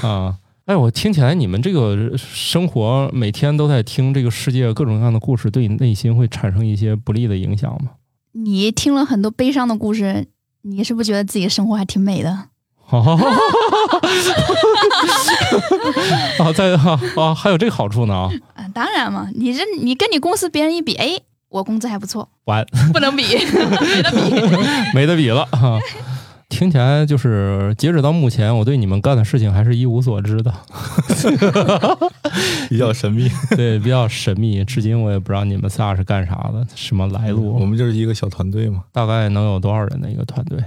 [0.02, 0.36] 啊，
[0.70, 7.90] 哎，我听起来你们这个生活每天都在听这个世界各种各样的故事，对你内心会产生一些不利的影响吗？
[8.30, 10.28] 你听了很多悲伤的故事，
[10.62, 12.30] 你是不是觉得自己生活还挺美的？
[12.88, 13.18] 哦，
[16.38, 18.30] 啊，在啊啊，还有这个好处呢啊！
[18.54, 24.37] 啊，当然嘛，你这你跟你公司别人一比，哎，我工资还不错，完，不能比， 没得比。
[24.94, 25.80] 没得比了啊！
[26.50, 30.52] 听起来就是，截止到目前，我对你们干的事情还是一无所知的，
[32.68, 33.30] 比较神秘。
[33.56, 34.62] 对，比较神秘。
[34.64, 40.62] 至今我也不知道你们仨是干啥的，什么来路，我们就是一个小团队嘛，大概能有多少人的一个团队？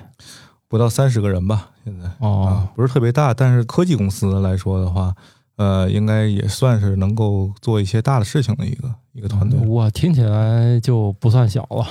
[0.68, 5.14] 不到三十个人吧，现在哦啊，，不是特别大，但是科技公司来说的话，
[5.56, 9.60] 呃，应该也算是能够做一些大的事情的一个一个团队。
[9.68, 11.86] 我听起来就不算小了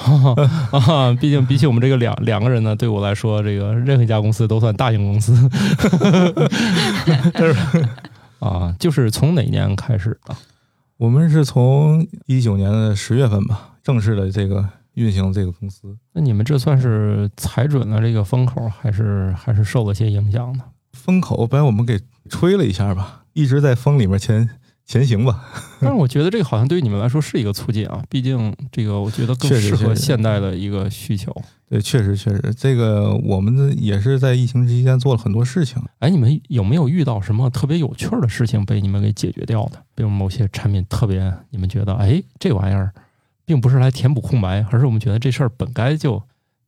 [0.78, 5.32] 啊， 毕竟比起我们这个两两个人呢，对我来说，这个任何一家公司都算大型公司。
[7.34, 7.86] 就是
[8.40, 10.34] 啊，就是从哪年开始的？
[10.96, 15.96] 我们是从一九年的十月份吧，正式的这个运行这个公司。
[16.12, 20.64] 那你们这算是踩准了这个风口，还是还是受了些影响呢？
[20.92, 21.98] 风口把我们给
[22.28, 24.48] 吹了一下吧，一直在风里面前
[24.84, 25.44] 前行吧。
[25.80, 31.34] 但是我觉得这个好像对于你们来说是一个促进啊，毕竟这个我觉得更适合现代的一个需求。
[31.68, 35.82] 对，确实确实，这个我们的也是在疫情期间做了很多事情。
[36.00, 39.82] 哎，你们有没有遇到什么特别有趣儿的事情被你们给解决掉的？
[39.94, 42.92] 比如某些产品特别，你们觉得哎，这玩意儿
[43.46, 46.22] 并不是来填补空白，而是我们觉得这事儿本该就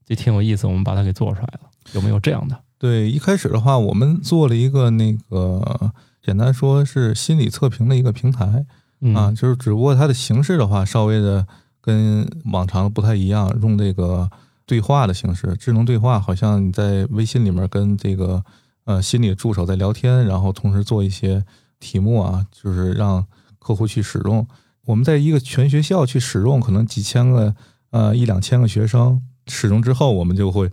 [0.07, 1.71] 就挺有意思，我们把它给做出来了。
[1.93, 2.59] 有没有这样的？
[2.79, 5.93] 对，一开始的话，我们做了一个那个，
[6.25, 8.65] 简单说是心理测评的一个平台。
[9.01, 9.15] 嗯。
[9.15, 11.47] 啊，就是只不过它的形式的话，稍微的
[11.81, 14.31] 跟往常不太一样，用这个
[14.65, 18.43] 对话的形式，智能对话，好像你在微信里面跟这个
[18.85, 21.45] 呃心理助手在聊天，然后同时做一些
[21.79, 23.27] 题目啊，就是让
[23.59, 24.47] 客户去使用。
[24.87, 27.55] 我们在一个全学校去使用，可能几千个
[27.91, 30.71] 呃一两千个学生使用之后，我们就会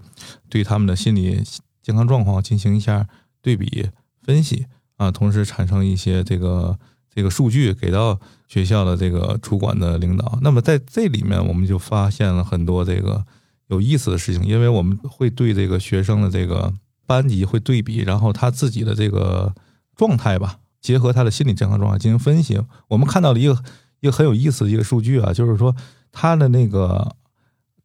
[0.49, 1.43] 对他们的心理
[1.81, 3.07] 健康状况进行一下
[3.41, 3.89] 对比
[4.23, 4.67] 分析
[5.01, 6.77] 啊，同时产生一些这个
[7.11, 10.37] 这个数据给到学校的这个主管的领导。
[10.43, 13.25] 那么在这里面，我们就发现了很多这个
[13.69, 16.71] 有意思的事情，因为我们会对这个学生的这个
[17.07, 19.51] 班级会对比，然后他自己的这个
[19.95, 22.61] 状态吧，结合他的心理健康状态进行分析。
[22.87, 23.57] 我们看到了一个
[24.01, 25.75] 一个很有意思的一个数据啊，就是说
[26.11, 27.15] 他的那个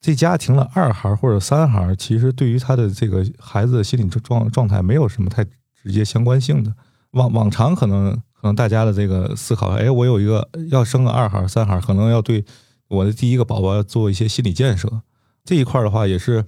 [0.02, 6.74] 这家庭的二孩或者三孩，其实对于他的这个孩子的心理状状态没有什么太直接相关性的。
[7.16, 12.44] 往往常可能可能大家的这个思考，哎，我有一个要生个二孩三孩，可能要对
[12.88, 14.88] 我的第一个宝宝要做一些心理建设。
[15.44, 16.44] 这一块的话，也是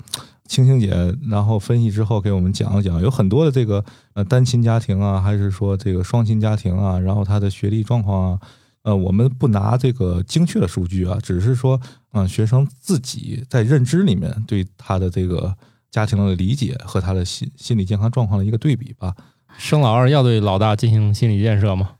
[0.46, 8.40] 青青姐然后分析之后给我们讲了讲，有很多的这个呃单亲家庭啊，还是说这个双亲家庭啊，然后他的学历状况啊，
[8.82, 11.80] 呃，我们不拿这个精确的数据啊，只是说，
[12.12, 15.56] 嗯，学生自己在认知里面对他的这个
[15.90, 19.14] 家庭的理解和他的心心理健康状况的一个对比吧。
[19.56, 21.96] 生老二要对老大进行心理建设吗？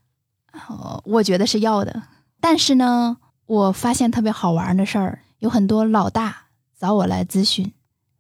[0.69, 2.03] 哦，我觉得是要的。
[2.41, 6.47] 但是呢，我发现特别好玩的事儿，有很多老大
[6.79, 7.73] 找我来咨询，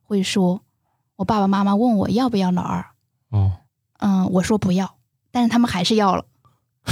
[0.02, 0.62] 会说
[1.16, 2.86] 我爸爸妈妈问我要不要老二，
[3.30, 3.52] 哦，
[3.98, 4.96] 嗯，我说不要，
[5.30, 6.24] 但是他们还是要了。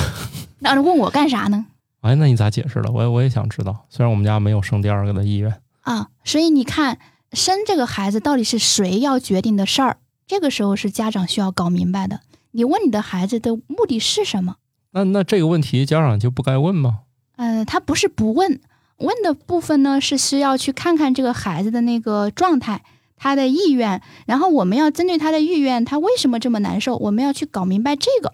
[0.61, 1.66] 那问我干啥呢？
[2.03, 2.92] 哎，那你咋解释的？
[2.92, 3.87] 我我也想知道。
[3.88, 6.99] 虽然我们家没有生第二个的意愿啊，所以你看，
[7.33, 9.99] 生这个孩子到底是谁要决定的事儿？
[10.27, 12.20] 这个时候是家长需要搞明白的。
[12.56, 14.56] 你问你的孩子的目的是什么？
[14.92, 17.00] 那那这个问题家长就不该问吗？
[17.36, 18.60] 呃，他不是不问，
[18.96, 22.82] 问的部分呢是需要去看看这个孩子的那个状态，
[23.14, 28.32] 他的意愿，然后我们要针对他的意愿，他为什么这么难受，我们要去搞明白这个，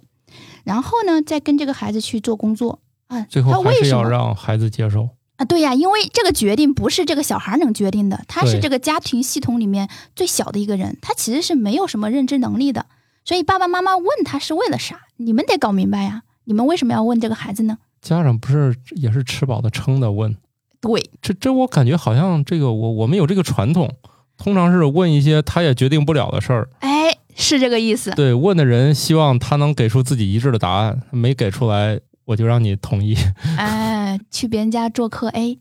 [0.62, 3.26] 然后呢再跟这个孩子去做工作啊。
[3.28, 5.44] 最后还是要让孩子接受啊。
[5.44, 12.86] 对呀，因为这个决定不是这个小孩能决定的，他是这个家庭系统里面最小的一个人，他其实是没有什么认知能力的。
[13.24, 15.00] 所以爸爸妈妈问他是为了啥？
[15.16, 16.22] 你们得搞明白呀！
[16.44, 17.78] 你们为什么要问这个孩子呢？
[18.00, 20.36] 家长不是也是吃饱的撑的问？
[20.80, 23.88] 对，这这我感觉好像这个我我们有这个传统，
[24.36, 26.68] 通常是问一些他也决定不了的事儿。
[26.80, 28.10] 哎，是这个意思。
[28.10, 33.16] 对，问的人希望他能给出自己一致的答案，没给出来我就让你同意。
[33.56, 35.56] 哎，去别人家做客，哎，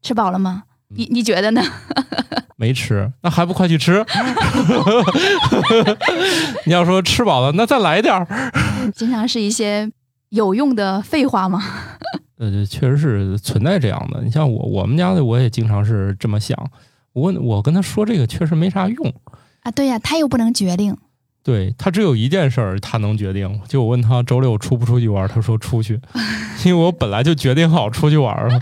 [0.00, 0.62] 吃饱了吗？
[0.88, 1.60] 你你觉得呢？
[2.60, 4.04] 没吃，那还不快去吃？
[6.66, 8.26] 你要说吃饱了，那再来点儿。
[8.94, 9.90] 经常是一些
[10.28, 11.62] 有用的废话吗？
[12.36, 14.20] 呃，确实是存在这样的。
[14.22, 16.54] 你像我，我们家的我也经常是这么想。
[17.14, 19.14] 我我跟他说这个确实没啥用
[19.62, 19.70] 啊。
[19.70, 20.94] 对呀，他又不能决定。
[21.42, 23.60] 对他只有一件事儿他能决定。
[23.66, 25.98] 就我问他周六出不出去玩，他说出去，
[26.64, 28.60] 因为我本来就决定好出去玩了。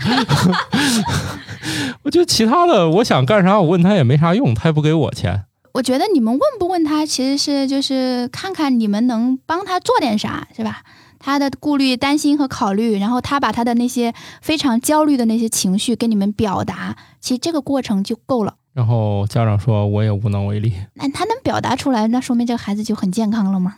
[2.03, 5.43] 我觉得其他的，我想干啥，我问他也没啥用，他也不给我钱。
[5.73, 10.81] 我觉得你们问不问他，其实是就是看看你们能帮他做点啥，是吧？
[11.19, 18.55] 他的顾虑、担心和考虑，然后他把他的那些非常焦虑的那些情绪跟你们表达，其实这个过程就够了。
[18.73, 20.73] 然后家长说我也无能为力。
[20.93, 23.75] 那他能表达出来，那说明这个孩子就很健康了吗？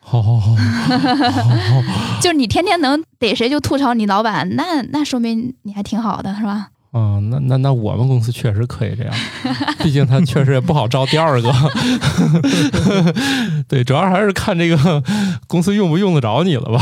[0.00, 0.56] 好好好，
[2.22, 6.70] 就是你天天能逮谁就吐槽你老板，那那说明你还挺好的，是吧？
[6.90, 9.14] 啊，那那那我们公司确实可以这样，
[9.82, 11.52] 毕竟他确实也不好招第二个。
[13.68, 15.02] 对，主要还是看这个
[15.46, 16.80] 公司用不用得着你了吧。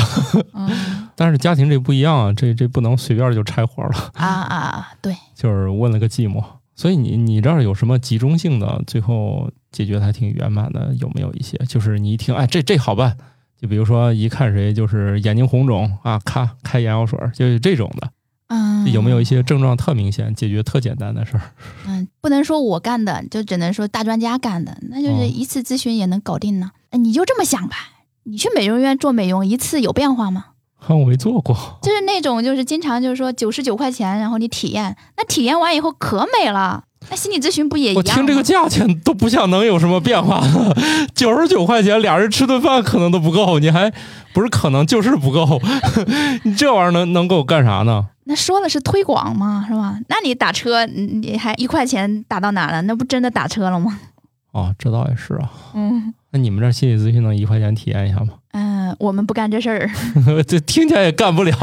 [1.17, 4.11] 但是家庭这不一样啊，这这不能随便就拆伙了。
[4.15, 6.45] 啊啊，对， 就是问了个寂寞。
[6.77, 10.95] 所以你你这儿有什么集中性的，最后解决的还挺圆满的？
[11.01, 11.57] 有没有一些？
[11.67, 13.17] 就是你一听，哎，这这好办。
[13.59, 18.11] 就比如说一看谁就是眼睛红肿啊，咔开眼药水，就是这种的。
[18.49, 21.43] 嗯，有没有一些症状特明显、解决特简单的事儿？
[21.87, 26.71] 嗯，不能说我干的，就只能说大专家干的，那就是一次咨询也能搞定呢。
[26.93, 27.77] 你就这么想吧，
[28.25, 30.45] 你去美容院做美容一次有变化吗？
[30.89, 36.85] 我没做过，就是那种就是经常就是说九十九块钱，然后你体验，那体验完以后可美了。
[37.11, 37.97] 那心理咨询不也一样？
[37.97, 40.77] 我听这个价钱都不像能有什么变化的，
[41.15, 43.93] 九十九块钱俩人吃顿饭可能都不够，你还
[44.33, 45.61] 不是可能就是不够，
[46.45, 48.07] 你这玩意儿能能够干啥呢？
[48.29, 49.99] 那说的是推广嘛，是吧？
[50.09, 52.83] 那你打车，你还一块钱打到哪了？
[52.83, 53.99] 那不真的打车了吗？
[54.53, 55.51] 哦，这倒也是啊。
[55.75, 58.35] 嗯，那你们这心理咨询能一块钱体验一下吗？
[58.53, 59.91] 嗯，我们不干这事儿。
[60.49, 61.55] 这听起来也干不了。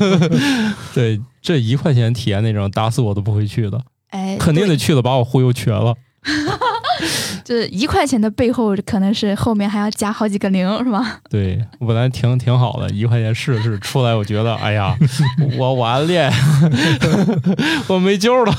[0.92, 3.80] 对，这一块钱体验那种，打死我都不会去的。
[4.10, 5.94] 哎，肯定得去了，把我忽悠瘸了。
[7.44, 11.20] 这 一块钱的背后，可能是后面还要加好几个零，是吧？
[11.30, 14.96] 对，本来挺挺好的，一块钱试试，出来我觉得，哎呀，
[15.58, 16.32] 我完了，
[17.88, 18.54] 我没救了。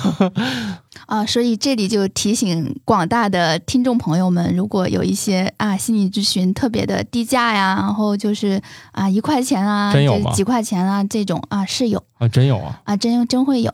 [1.06, 8.62] 啊，所以这里就提醒广大的听众朋友们，如果有一些啊心理咨询特别的低价呀，然后就是
[8.92, 10.32] 啊一块钱啊，真有吗？
[10.34, 13.72] 几块钱啊这种啊是有啊，真有啊啊真真会有。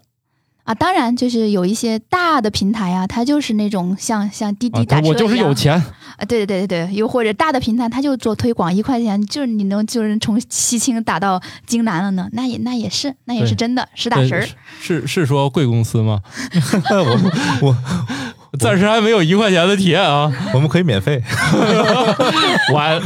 [0.64, 14.48] 啊，当然就是有一些大的平台啊，它就是那种像像滴滴啊打车我就是有钱，啊，对对对对对，又或者大的平台，它就做推广，一块钱就是你能就是从西青打到京南了呢，那也那也是那也是真的实打实儿。
[14.80, 16.22] 是是说贵公司吗？
[17.62, 17.78] 我我
[18.60, 20.32] 暂时还没有一块钱的体验啊！
[20.54, 21.22] 我们可以免费，
[22.74, 23.02] 完，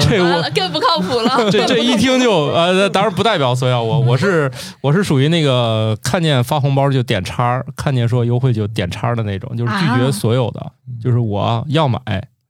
[0.00, 1.48] 这我更不靠谱了。
[1.50, 10.66] 这这一听就呃，当然不代表所有我，我是我是属于那个看见发红包就点叉，看见说优惠就点叉的那种，就是拒绝啊所有的，
[11.02, 12.00] 就是我要买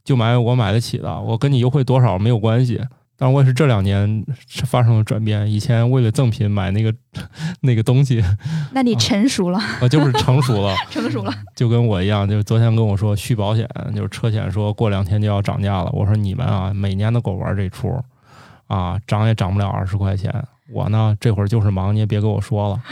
[0.04, 2.80] 就买我买得起的，我跟你优惠多少没有关系。
[3.20, 4.24] 但我也是这两年
[4.64, 6.94] 发生了转变，以前为了赠品买那个
[7.62, 8.22] 那个东西，
[8.72, 11.34] 那你成熟了，我就是成熟了， 成熟了。
[11.56, 15.90] 就跟我一样，就是昨天跟我说续保险，就是车险说过两天就要涨价了。
[15.92, 18.00] 我说你们啊，每年都给我玩这出，
[18.68, 20.32] 啊，涨也涨不了二十块钱。
[20.70, 22.82] 我呢，这会儿就是忙，你也别跟我说了。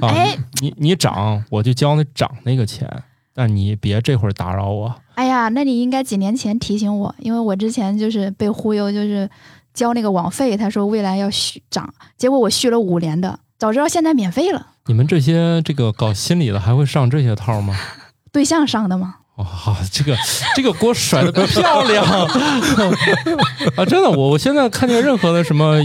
[0.00, 2.88] 啊，哎你你涨，我就交那涨那个钱，
[3.34, 4.94] 但你别这会儿打扰我。
[5.20, 9.28] 哎呀，那你应该几年前提醒我，因为我之前就是被忽悠，就是
[9.74, 17.76] 交那个网费，他说未来要续涨，结果我续了五年的，早知道现在免费了，你们这些这个搞心理的还会上这些套吗？
[18.32, 19.16] 对象上的吗。
[19.36, 19.46] 哇、
[19.92, 20.16] 这个
[20.56, 22.02] 这个锅甩的漂亮
[23.76, 23.84] 啊！
[23.84, 25.76] 真的，我我现在看见任何的什么，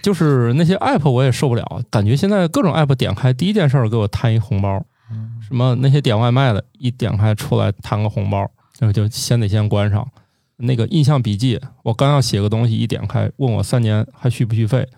[0.00, 4.80] 就是那些 app 我也受不了，感觉现在各种 app 点开第一件事儿给我摊一红包，
[5.46, 8.38] 什么那些点外卖的，一点开出来弹个红包，
[8.78, 10.06] 然后就先得先关上。
[10.56, 14.88] 那个印象笔记，我刚要写个东西，一点开问我三年还续不续费，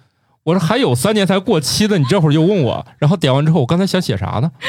[0.45, 4.51] 我说还有三年才过期的，你这会儿就问我，然后点完之后，我刚才想写啥呢？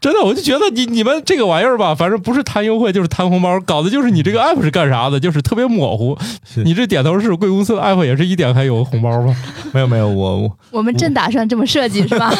[0.00, 6.16] 真的，我就觉得你你们这个玩意儿吧，反正不是谈优惠就是谈红包，搞的就是你这个 app 是干啥的，就是特别模糊。
[6.64, 9.34] 你这点头是贵公司的 app 也是一点开有个红包吗？
[9.72, 12.32] 没有没有，我我我们正打算这么设计，是吧？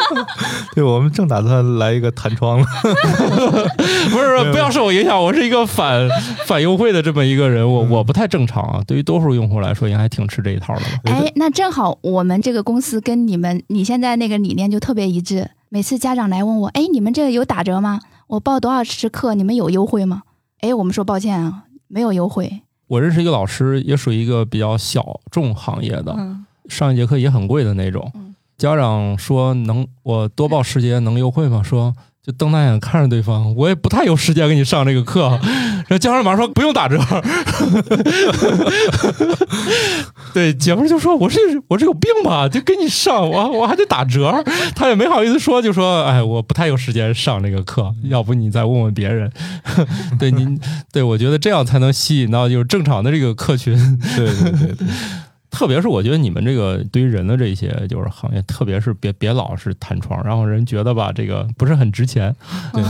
[0.74, 2.66] 对我们正打算来一个弹窗了，
[4.10, 6.08] 不是，不是不要受我影响，我是一个反
[6.46, 8.82] 反优惠的这么一个人，我我不太正常啊。
[8.86, 11.12] 对于多数用户来来说，应该还挺吃这一套的吧？
[11.12, 15.48] 哎，那正好我们这个公司跟你们你现在那个理念就特别一致。
[15.68, 18.00] 每次家长来问我，哎，你们这个有打折吗？
[18.26, 20.22] 我报多少时课，你们有优惠吗？
[20.60, 22.62] 哎，我们说抱歉啊，没有优惠。
[22.88, 26.16] 我认识一个老师，也属于一个比较小众行业的，
[26.68, 28.12] 上一节课也很贵的那种。
[28.58, 31.62] 家长说能我多报时节能优惠吗？
[31.62, 31.94] 说
[32.24, 35.40] 就瞪大眼看着对方，我也不太有时间给你上这个课。
[35.88, 36.98] 然后家长马上说不用打折。
[40.32, 44.44] 对，姐夫就说我是我是有病吧，就给你上，我我还得打折。
[44.76, 49.32] 他也没好意思说，就说哎，我不太有时间上这个课，要不你再问问别人。
[50.20, 50.60] 对您，
[50.92, 53.74] 对我觉得这样才能吸引到就是正常的这个客群。
[54.14, 54.86] 对对对对，
[55.50, 62.34] 特别是我觉得你们这个对于人的这些就是行业，特别是别别老是弹窗，然后人觉得吧，这个不是很值钱。
[62.72, 62.82] 对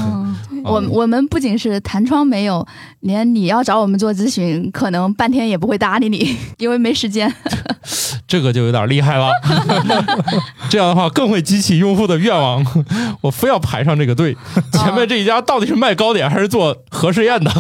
[0.62, 2.66] 我我们不仅是弹窗没有，
[3.00, 7.32] 连你要找我们做咨询，可能半天也不会搭理你， 因为没时间。
[8.28, 9.32] 这个就有点厉害了，
[10.70, 12.64] 这样的话更会激起用户的愿望。
[13.22, 14.36] 我非要排上这个队，
[14.72, 17.50] 前面这一家到底是卖糕点还是做核试验的？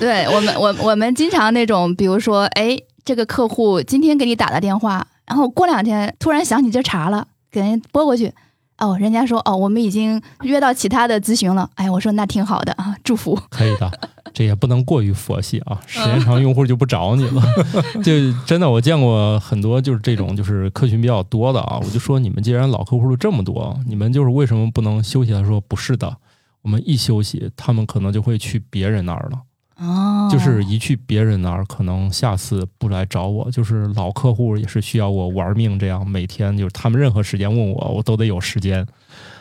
[0.00, 2.76] 对我们，我我们经常那种，比如说，哎，
[3.06, 8.34] 这个客户今天给你打了电话，然后过两天突然想起这茬了，给人拨过去，
[8.78, 13.40] 哦，人家说哦，我们已经约到其他的咨询了，哎，我说那挺好的啊，祝福。
[13.48, 13.88] 可以的，
[14.34, 17.40] 这也不能过于佛系啊，时间长用户就不找你了。
[18.02, 18.12] 就
[18.44, 25.30] 真的，我见过很多就是这种就是客群比较多的啊，我就说你们既然老客户都这么多，你们就是为什么不能休息？
[25.30, 26.16] 他说不是的，
[26.62, 29.42] 我们一休息，他们可能就会去别人那儿了。
[29.78, 33.50] 哦，就是一去别人那儿，可能下次不来找我。
[33.50, 38.86] 就是老客户也是需要我玩命，这样每天就是他们任何时间问我，我都得有时间。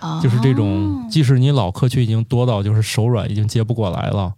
[0.02, 4.34] 哦就是这种，即使你老客群已经多到就是手软，已经接不过来了，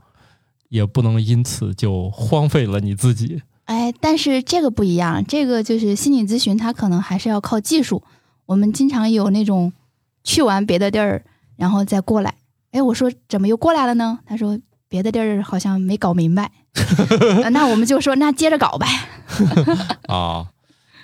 [0.70, 3.42] 也不能因此就荒废了你自己。
[3.66, 8.04] 哎，但是这个不一样，这个就是心理咨询，它可能还是要靠技术。
[8.46, 9.74] 我们经常有那种
[10.24, 11.26] 去完别的地儿，
[11.56, 12.36] 然后再过来。
[12.72, 14.20] 哎，我说怎么又过来了呢？
[14.26, 14.58] 他说
[14.90, 16.52] 别的地儿好像没搞明白，
[17.44, 18.88] 呃 那我们就说那接着搞呗。
[20.08, 20.48] 啊，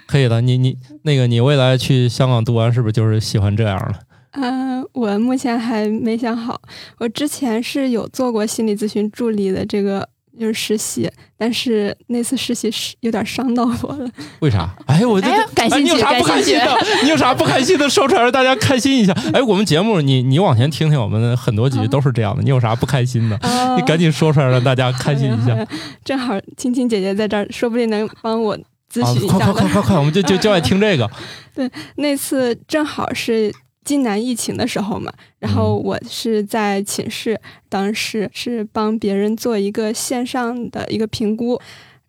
[0.07, 0.41] 可以的。
[0.41, 3.99] 你你那个你未来去香港读完，是不是就是喜欢这样了？
[4.31, 6.59] 嗯、我目前还没想好。
[6.97, 10.09] 我之前是有做过心理咨询助理的这个
[10.39, 14.09] 就是实习，但是那次实习是有点伤到我了。
[14.41, 14.69] 为啥？
[14.87, 16.77] 哎，我就哎感兴趣哎你有啥不开心的？
[17.03, 17.89] 你有啥不开心的？
[17.89, 19.13] 说出来让大家开心一下。
[19.33, 22.41] 哎，我们节目你你往前听听，我们很多集都是这样的。
[22.41, 23.39] 你有啥不开心的？
[23.77, 25.55] 你赶紧说出来，让大家开心一下。
[26.03, 28.57] 正好青青姐姐在这儿，说不定能帮我
[28.91, 29.45] 咨啊询一下的。
[29.45, 31.09] 快快快快快，我们就就就爱听这个。
[31.53, 33.53] 对那次正好是
[33.83, 41.59] 济南疫情的时候嘛，然后嗯我是在寝室，当时是帮别人做一个线上的一个评估，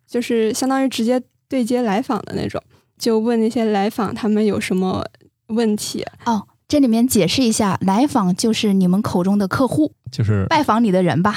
[0.07, 2.61] 就是相当于直接对接来访的那种，
[2.97, 5.05] 就问那些来访他们有什么
[5.47, 6.05] 问题。
[6.25, 11.35] 哦，这里面解释一下，来访就是你们口中的客户，就是拜访你的人吧？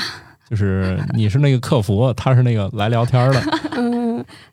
[0.49, 3.43] 就是你是那个客服，他是那个来聊天的。
[3.77, 4.08] 嗯，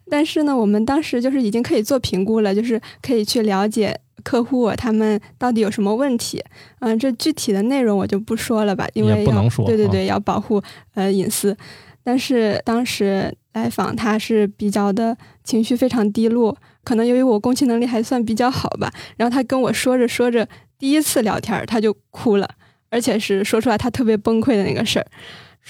[0.09, 6.43] 但是呢，我们当时就是已经可以做评估了，就是可以去了解客户他们到底有什么问题。
[6.80, 10.61] 嗯，这具体的内容我就不说了吧，因为要不能说啊对对对，要保护
[10.93, 11.55] 呃隐私。
[12.03, 20.47] 但是当时来访他是比较的情绪非常低落，可能由于我共情能力还算比较好吧，然后他跟我说着说着，
[20.78, 22.47] 第一次聊天他就哭了，
[22.91, 25.07] 而且是说出来他特别崩溃的那个事儿。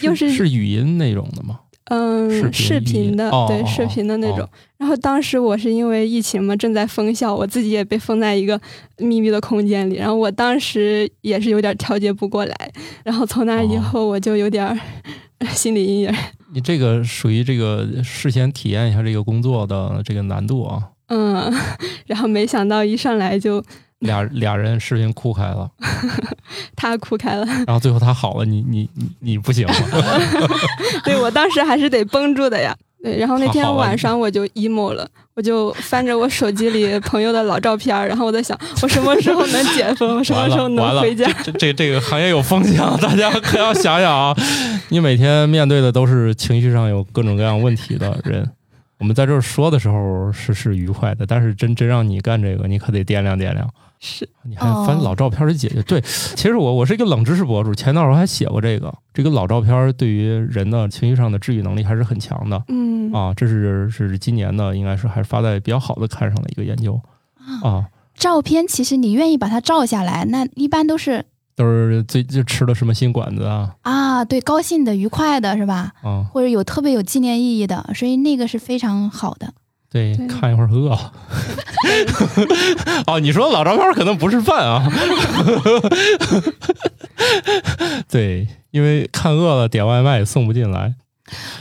[0.02, 1.62] 又是是语音内容的吗？
[1.86, 4.50] 嗯，视视频的，对，视频的那哦种。
[4.78, 8.60] 然后当时我是因为疫情嘛，正在封校，我自己也被封在一个
[8.98, 12.72] 密闭的空间里，然后我当时也是有点调节不过来，
[13.04, 14.78] 然后从那以哦后我就有点儿
[15.50, 16.14] 心理阴影。
[16.54, 20.82] 你这个属于这个事先体验一下这个工作的这个难度啊。
[21.08, 21.54] 嗯，
[22.08, 23.64] 然后没想到一上来就
[24.00, 25.70] 俩俩人视频哭开了，
[26.76, 29.74] 他哭开了，然后最后他好了，你你你你不行了。
[31.04, 32.76] 对我当时还是得绷住的呀。
[33.04, 40.18] 对，然后那天晚上我就 emo 了，我就翻着我手机里朋友的老照片儿，然后我在想，我什么时候能解封？
[40.18, 41.32] 我什么时候，能回家？
[41.43, 44.36] 这这这个行业有风险啊，大家可要想想啊！
[44.89, 48.50] 你每天面对的都是情绪上有各种各样问题的人。
[48.98, 53.70] 我们在这儿说的时候是是愉快的，但是真真让你干这个，你可得掂量掂量。
[54.08, 55.82] 是，你还翻老照片去解决？
[55.82, 63.34] 对，其实我我是一个冷知识博主，前段时候还写过这个，这个老照片对于人的情绪上的治愈能力还是很强的嗯啊。
[63.34, 67.01] 这是是今年的，应该是还是发在比较好的刊上的一个研究
[67.64, 67.88] 啊。
[68.14, 71.26] 照片其实你愿意把它照下来，那一般都是
[71.56, 75.93] 都是最就吃了什么新馆子啊啊，对，高兴的、愉快的，是吧？
[76.03, 79.53] 啊，或者有特别有纪念意义的，所以那个是非常好的。
[79.90, 81.14] 对，对看一会儿饿了。
[83.08, 84.86] 哦，你说老照片可能不是饭啊。
[88.10, 90.96] 对，因为看饿了点外卖也送不进来。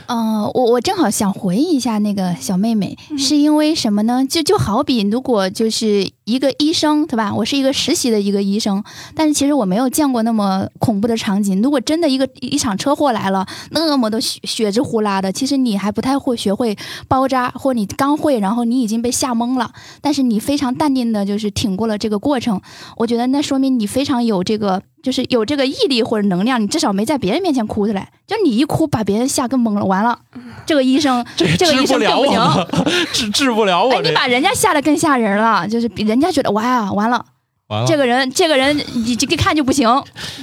[0.07, 4.25] 嗯、我我正好想回忆一下那个小妹妹，嗯是因为什么呢？
[4.27, 7.35] 就就好比如果就是一个医生，对吧？
[7.35, 8.85] 我是一个实习的一个医生，
[9.15, 11.63] 但是其实我没有见过那么恐怖的场景。
[11.63, 16.77] 如果真的一个一场车祸来了，那么多血血之呼啦的，其实你还不太会学会
[17.09, 22.61] 包扎，或你刚会，然后你已经被吓懵了，但是你非常淡定的，就是挺过了这个过程。
[22.97, 28.11] 我觉得那说明你非常有这个，就是有这个毅力或者能量，你至少没在别人面前哭出来。
[28.27, 29.85] 就你一哭，把别人吓更懵了。
[29.85, 30.19] 完了，
[30.65, 32.99] 这个医生，这这个医治不了我生更不行。
[32.99, 34.01] 了，治治不了哎，我哎。
[34.03, 37.23] 你把人家吓得更吓人了，就是比人家觉得哇呀，完了，
[37.69, 39.87] 完了，这个人，这个人，你这个看就不行。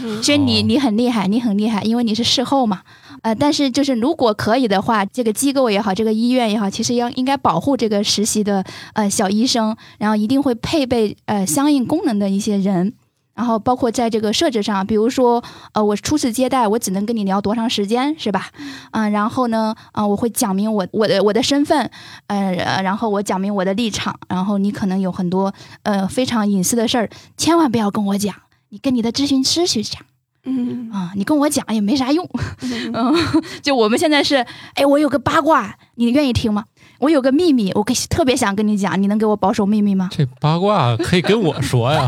[0.04, 2.82] 嗯所以你哦你很厉害，你很厉害，因为你是事后嘛。
[3.24, 12.94] 呃，但是就是如果可以的话，这个机构也好，这个医院也好，其实要应该保护这个实习的呃小医生，然后一定会配备呃相应功能的一些人。
[13.42, 18.52] 然后包括在这个设置上，比如说，呃，我初次接待，我只能跟你聊多长时间，是吧？
[18.92, 21.90] 嗯、然后呢，啊、我会讲明我我的我的身份，
[22.28, 28.36] 呃，呃然后我讲明我的立场，然后你可能有很多呃非常隐私的事儿，千万不要跟我讲，
[28.70, 30.04] 你跟你的咨询师去讲。
[30.44, 32.28] 嗯啊，你跟我讲也没啥用。
[32.62, 36.66] 嗯 嗯，就我们现在是，哎，我有个八卦，你愿意听吗？
[37.02, 40.08] 我有个秘密，我可特别想跟你讲，你能给我保守秘密吗？
[40.16, 42.08] 这八卦可以跟我说呀，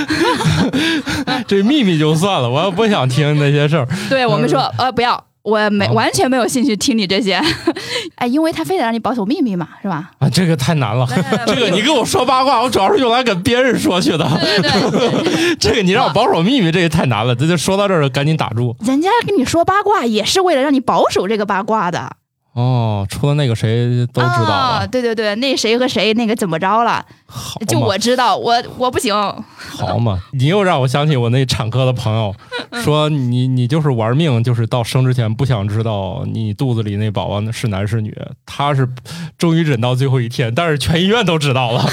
[1.48, 3.88] 这秘密就算了，我要不想听那些事儿。
[4.10, 7.40] 对我们说，呃，不要，我没啊完全没有兴趣听你这些，
[8.16, 10.10] 哎，因为他非得让你保守秘密嘛，是吧？
[10.18, 11.08] 啊，这个太难了。
[11.46, 14.28] 这个你跟我说八卦，我主要是用来跟别人说去的。
[14.42, 17.34] 对对对， 这个你让我保守秘密，这个太难了。
[17.34, 18.76] 这就说到这儿，赶紧打住。
[18.84, 22.12] 人家跟你说八卦也是为了让你保守这个八卦的，
[22.52, 27.04] 哦，除了那个谁都知道啊了，对对对，那谁和谁那个怎么着了？
[27.26, 29.14] 好就我知道，我我不行。
[29.14, 32.34] 好嘛，你又让我想起我那产科的朋友，
[32.82, 38.12] 说你你就是玩命，就是到生之前不想知道你肚子里那宝宝是男是女，
[38.44, 38.88] 他是
[39.38, 41.88] 终于忍到最后一天，但是全医院都知道了，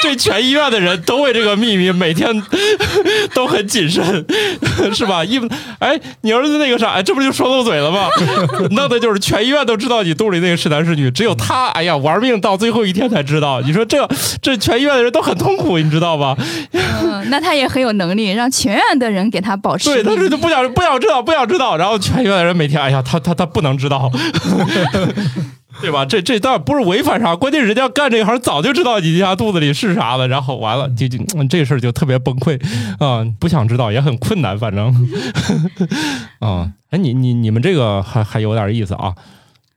[0.00, 2.40] 这全医院的人都为这个秘密每天
[3.34, 4.24] 都很谨慎，
[4.94, 5.24] 是吧？
[5.24, 5.40] 一
[5.80, 8.08] 哎，你儿子那个啥，哎这不就说漏嘴了吧？
[8.70, 13.60] 弄的就是全医院都知道你肚里那个是男是女，只有他，哎呀，玩命到最后一天才知道。
[13.62, 14.08] 你说这
[14.40, 16.36] 这全医院的人都很痛苦，你知道吧？
[16.72, 24.10] 嗯，那他也很有能力，让全院的人给他保持对，他是不想不想知道，不想知道，然后全院的人每天，哎呀，他他他不能知道。
[25.80, 26.04] 对吧？
[26.04, 31.18] 这这倒不是违反啥，关键人家干这行早就知道你家肚子里是啥了，然后完了就就
[31.48, 32.60] 这事儿就特别崩溃
[32.98, 34.94] 啊、不想知道也很困难，反正
[36.40, 39.14] 啊，哎，你你你们这个还还有点意思啊，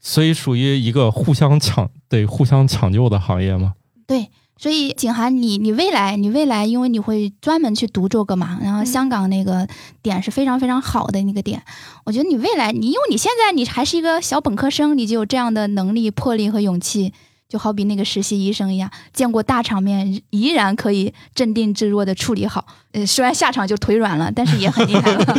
[0.01, 3.73] 所以属于一个互相抢对互相抢救的行业吗？
[4.07, 9.67] 对，所以景涵，你你未来你未来，因为你会专门去读这个嘛，然后香港那个
[10.01, 11.61] 点是非常非常好的那个点，
[12.05, 17.13] 我觉得你未来你因为你现在你还是一个小本科生，你就有这样的能力、魄力和勇气。
[17.49, 22.65] 就好比那个实习医生一样，见过大场面，依然可以镇定自若的处理好。
[22.93, 25.35] 呃，虽然下场就腿软了，但是也很厉害了。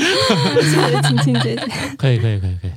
[0.63, 1.67] 谢谢青青姐姐。
[1.99, 2.73] 可以可以可以可以，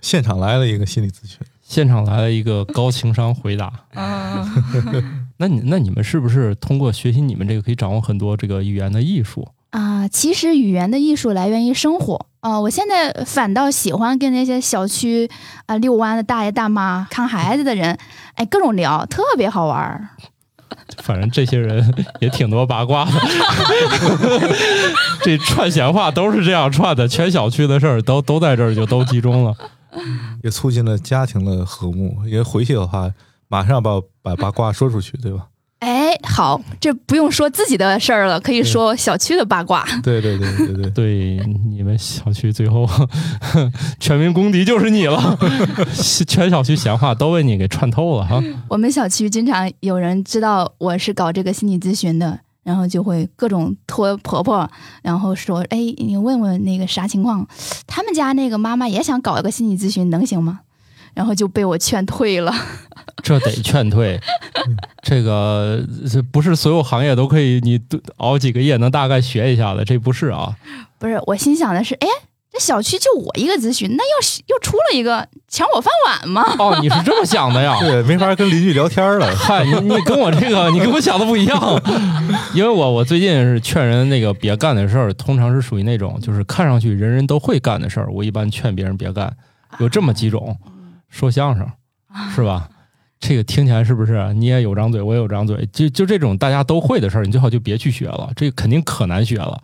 [0.00, 3.70] 现场来了一个心理咨询，现场来了一个高情商回答。
[3.94, 9.48] 嗯那你那你们是不是通过学习你们这个可以掌握很多这个语言的艺术？
[9.70, 12.26] 啊，其实语言的艺术来源于生活。
[12.40, 15.28] 啊，我现在反倒喜欢跟那些小区
[15.66, 17.98] 啊遛弯的大爷大妈、看孩子的人，
[18.34, 20.08] 哎，各种聊，特别好玩儿。
[21.02, 23.12] 反正这些人也挺多八卦的，
[25.22, 29.54] 这串闲话都是这样串的，全小区的事儿都都在这儿就都集中了。
[30.42, 32.16] 也促进了家庭的和睦。
[32.26, 33.10] 因为回去的话，
[33.48, 35.46] 马上把把八卦说出去，对吧？
[35.80, 39.86] 哎，好，这不用说自己的事儿了，可以说小区的八卦。
[40.02, 41.36] 对对对对对，对，
[41.70, 42.84] 你们小区最后
[44.00, 45.38] 全民公敌就是你了，
[46.26, 48.42] 全小区闲话都被你给串透了哈。
[48.68, 54.68] 我们小区经常有人知道我是搞这个心理咨询的，然后就会各种托婆婆，
[55.02, 57.46] 然后说：“哎，你问问那个啥情况？
[57.86, 60.60] 他们家那个妈妈也想搞一个心理咨询，能行吗？”
[61.18, 62.54] 然后就被我劝退了。
[63.24, 64.16] 这得劝退，
[65.02, 67.80] 这个这不是所有行业都可以你
[68.18, 70.54] 熬几个夜能大概学一下的，这不是啊。
[71.00, 72.06] 不是，我心想的是，哎，
[72.52, 76.44] 这小区就我一个咨询，那要是又出了一个抢我饭碗吗？
[76.60, 77.76] 哦，你是这么想的呀？
[77.82, 79.26] 对，没法跟邻居聊天了。
[79.34, 81.82] 嗨，你你跟我这个，你跟我想的不一样，
[82.54, 89.36] 因为我我最近是劝人那个别干的事儿，通常是属于那种就是看上去人人都会干的事儿，我一般劝别人别干。
[89.80, 90.56] 有这么几种，
[91.08, 91.66] 说相声
[92.34, 92.68] 是吧？
[93.20, 95.68] 这个听起来是不是你也有张嘴，我也有张嘴？
[95.72, 99.60] 就就这种大家都会的事儿，你最好就别去学了，这个肯定可难学了。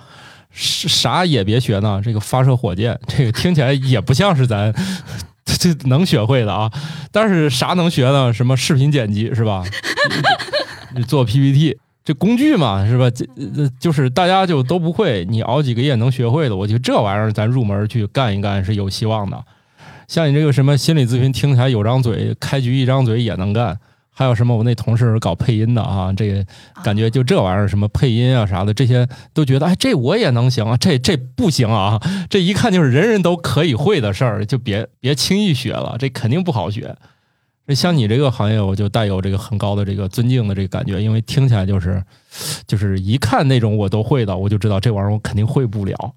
[0.50, 2.00] 是啥也别学呢？
[2.02, 4.72] 这个发射火箭，这个听起来也不像是咱
[5.44, 6.70] 这能学会的啊。
[7.12, 8.32] 但是啥能学呢？
[8.32, 9.64] 什么视频剪辑是吧？
[11.06, 13.08] 做 PPT 这工具嘛是吧？
[13.10, 13.24] 这
[13.54, 16.56] 这就是大家就都不会，你熬几个月能学会的。
[16.56, 19.44] 我觉得这玩意儿咱入门去干一干是有希望的。
[20.08, 23.78] 像你这个什么心理咨询，听起来有张嘴，开局一张嘴也能干。
[24.16, 24.56] 还有什么？
[24.56, 26.46] 我那同事是搞配音的啊，这个
[26.84, 32.00] 感觉就这玩意儿，什么配音啊啥的，这些都觉得哎，这我也能行啊，这这不行啊，
[32.30, 36.94] 这一看就是人人都可以会的事儿，就别别轻易学了，这肯定不好学。
[37.66, 42.00] 这像你这个行业，我就带有这个很高的这个尊敬的这个感觉，因为听起来就是
[42.68, 46.14] 就是一看那种我都会的，我就知道这玩意儿我肯定会不了。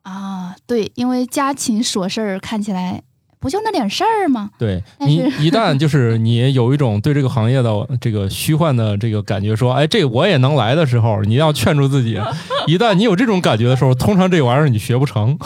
[0.00, 3.02] 啊，对，因为家禽琐事儿看起来
[3.46, 4.50] 不就那点事儿吗？
[4.58, 7.70] 对你 一旦就是你有一种对这个行业的
[8.00, 12.20] 这个虚幻的这个感觉，说哎这我也能来的时候，你要劝住自己。
[12.66, 15.38] 一旦你有这种感觉的时候，通常这玩意儿你学不成，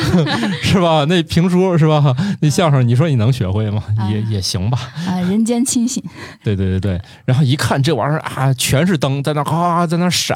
[0.62, 1.04] 是吧？
[1.06, 2.16] 那评书是吧？
[2.40, 3.82] 那相声你说你能学会吗？
[4.10, 4.78] 也也行吧。
[5.06, 6.02] 啊，人间清醒。
[6.42, 10.34] 对对对对，然后一看这玩意儿啊，全是灯在那啊在那闪，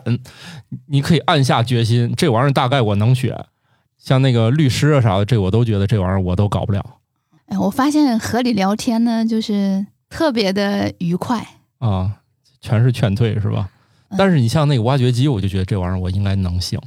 [0.88, 3.34] 你可以暗下决心，这玩意儿大概我能学。
[3.98, 6.84] 像那个律师啊啥的，这我都觉得这玩意儿我都搞不了
[7.46, 11.46] 哎，我发现和你聊天呢，就是特别的愉快。
[11.78, 12.20] 啊，
[12.60, 13.68] 全是劝退是吧？
[14.16, 16.86] 但是你像那个挖掘机，我就觉得这玩意儿我应该能行，毕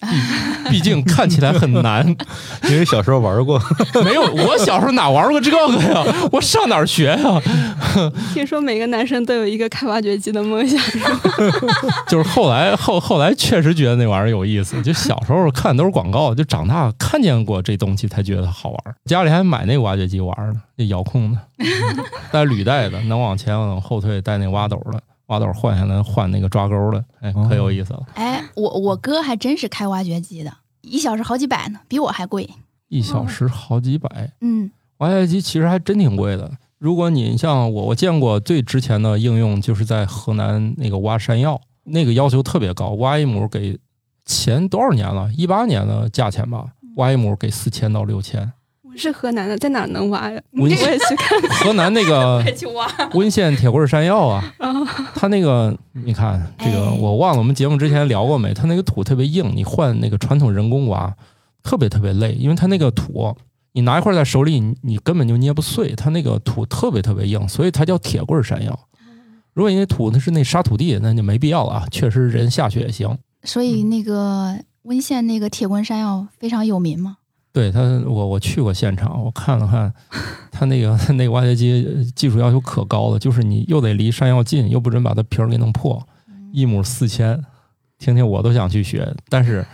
[0.70, 2.06] 毕竟看起来很难。
[2.70, 3.60] 因为小时候玩过，
[4.04, 6.04] 没有，我小时候哪玩过这个呀？
[6.30, 7.40] 我上哪儿学呀？
[8.32, 10.80] 听说每个男生都有一个开挖掘机的梦想，
[12.08, 18.78] 就是后来后后来确实觉得那玩意儿有意思，就小时候看都是广告，就长大看见过这东西才觉得好玩。
[19.06, 21.38] 家里还买那个挖掘机玩呢，那遥控的，
[22.30, 28.02] 带履带的，能往前往后退，带那个挖斗的，挖斗换下来换那个抓钩的，哎，可有意思了。
[28.14, 30.52] 哎，我我哥还真是开挖掘机的，
[30.82, 32.48] 一小时好几百呢，比我还贵。
[32.88, 36.50] 一小时好几百，嗯，挖掘机其实还真挺贵的。
[36.78, 43.78] 如果你像我，我见过最值钱的应用，就是在河南那个挖山药，那个要求特别高，挖一亩给
[44.24, 45.30] 前多少年了？
[45.36, 46.64] 一八年的价钱吧，
[46.96, 48.52] 挖一亩给四千到六千。
[48.98, 50.40] 是河南的，在哪能挖呀？
[50.52, 51.50] 我温也去看看。
[51.64, 52.86] 河南那个 去挖。
[53.14, 54.54] 温县铁棍山药啊，
[55.14, 58.52] 它那个你看这个哎我忘了，我们节目之前聊过没？
[58.52, 61.14] 它那个土特别硬，你换那个传统人工挖，
[61.62, 63.34] 特别特别累，因为它那个土。
[63.72, 68.76] 你拿一块在手里，你你根本就捏不碎，它那个土特别特别硬，所以它叫铁棍山药。
[69.52, 71.84] 如果你那土那是那沙土地，那就没必要了啊。
[71.90, 73.16] 确实人下去也行。
[73.44, 77.18] 所以那个温县那个铁棍山药非常有名嘛。
[77.52, 79.92] 对他，我我去过现场，我看了看，
[80.50, 86.06] 他那个 那个挖掘机技术要求可高了，就是你又得离山药近，又不准把它皮儿给弄破，
[86.52, 87.42] 一亩四千，
[87.98, 89.64] 听听我都想去学，但是。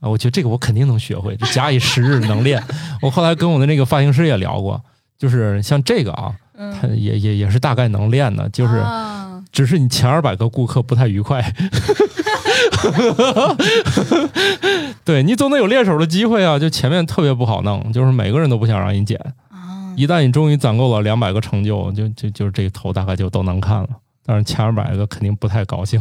[0.00, 2.62] 啊，我觉得这个我肯定能学会，这假以时日能练。
[3.02, 4.80] 我后来跟我的那个发型师也聊过，
[5.18, 11.42] 就是像这个啊，他嗯，也也也是大概能练的，就是啊只是你前二百个顾客不太愉快，
[15.04, 16.58] 对你总得有练手的机会啊。
[16.58, 19.18] 就前面特别不好弄，就是每个人都不想让你剪。
[19.50, 23.88] 啊，一旦你终于攒够了两百个成就，就就就是这个头大概就都能看了。
[24.24, 26.00] 但是前二百个肯定不太高兴，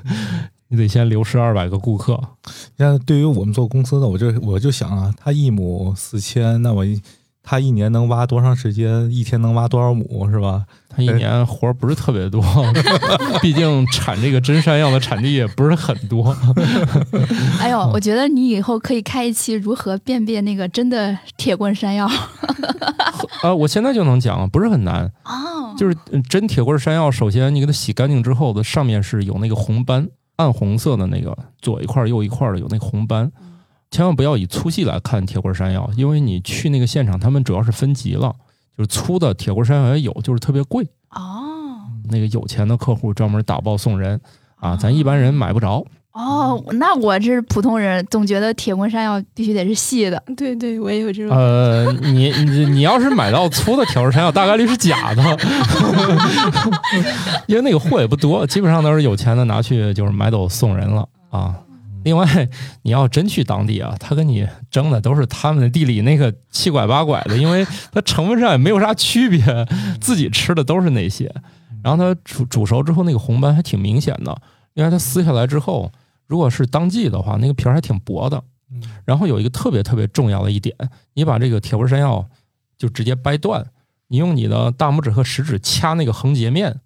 [0.68, 2.20] 你得先流失二百个顾客。
[2.76, 7.00] 你看，对于我们做公司的，我就我就想啊，他一亩四千，那我一
[7.42, 9.10] 他一年能挖多长时间？
[9.10, 10.66] 一天能挖多少亩，是吧？
[10.96, 12.42] 他一年活儿不是特别多，
[13.42, 16.34] 毕竟产这个真山药的产地也不是很多。
[17.60, 22.08] 哎呦，我觉得你以后可以开一期如何辨别那个真的铁棍山药
[23.42, 25.04] 啊， 我现在就能讲，不是很难。
[25.24, 33.30] 哦，就是呃真铁棍山药，首先你给它洗干净之后的上面是有那个红斑，暗红色的那个，左一块儿右一块儿的有那个红斑。
[33.90, 38.34] 千万不要以粗细来看铁棍山药，因为你去那个现场，他们主要是分级了，
[38.76, 40.84] 就是粗的铁棍山药也有，就是特别贵。
[41.10, 41.42] 哦
[42.08, 44.20] 那个有钱的客户专门打包送人
[44.60, 45.84] 啊，咱一般人买不着。
[46.12, 50.22] 哦，那我这是普通人，总觉得铁棍山药必须得是细的。
[50.36, 51.36] 对对，我也有这种。
[51.36, 55.22] 呃，你你你要是买到粗的铁棍山药，大概率是假的，
[57.48, 61.54] 因为那个货也不多，基本上都是有钱的拿去就是买走送人了啊。
[62.06, 62.48] 另外，
[62.82, 69.42] 你要真去当地啊，他跟你争的都是他们的地里那个七拐八拐的，因为它成分上也没有啥区别，
[70.00, 71.34] 自己吃的都是那些。
[71.82, 74.40] 然后它煮煮熟之后，那个红斑还挺明显的，
[74.74, 75.90] 因为它撕下来之后，
[76.28, 78.40] 如果是当季的话，那个皮儿还挺薄的。
[79.04, 80.76] 然后有一个特别特别重要的一点，
[81.14, 82.24] 你把这个铁棍山药
[82.78, 83.66] 就直接掰断，
[84.06, 86.76] 你用你的大拇指和食指掐那个横截面，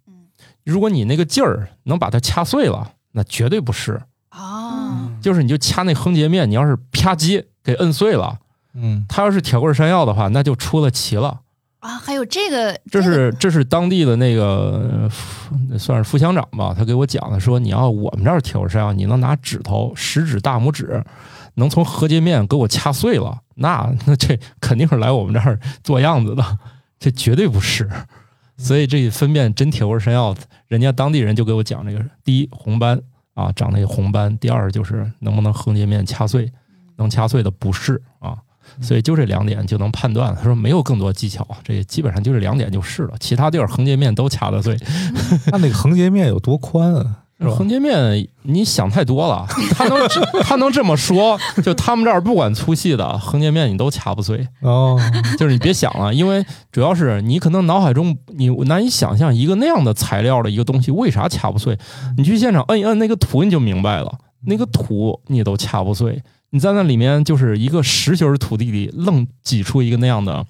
[0.64, 4.00] 如果你那个劲儿能把它掐碎了，那绝对不是。
[4.32, 8.38] 哦，就是你就掐那横截面，你要是啪叽给摁碎了，
[8.74, 11.40] 嗯，它要是铁棍山药的话，那就出了奇了。
[11.80, 15.08] 啊，还有这个，这是这是当地的那个
[15.78, 21.02] 算是副乡长吧，他给我讲的，说你要我们这儿铁棍山药，你能拿指头、食指、大拇指，
[21.54, 26.44] 能从横截面给我掐碎了，那那这肯定是来我们这儿做样子的，
[26.98, 27.88] 这绝对不是。
[28.58, 33.00] 所以这分辨真铁棍山药，人家当地人就给我讲这个：第一，红斑
[33.40, 36.52] 啊，长那个红斑；第二就是能不能横截面掐碎，
[36.96, 38.36] 能掐碎的不是啊。
[38.80, 40.32] 所以就这两点就能判断。
[40.36, 44.76] 他说没有更多技巧，这基本上就这两点就是了，其他地儿横截面都掐得碎。
[45.50, 47.24] 那那个横截面有多宽啊？
[47.48, 49.98] 横截面你想太多了，他能
[50.42, 54.98] 他能这么说，就他们这儿不管粗细的横截面你都掐不碎，哦，
[55.38, 61.78] 就是你别想了，因为主要是你可能脑海中你难以想象一个那样的材料的一个东西为啥掐不碎，
[62.18, 70.44] 你去现场摁一摁那个土你就明白了，那个土你都掐不碎，你在那里面就是一个实心儿土地里愣挤出一个那样的，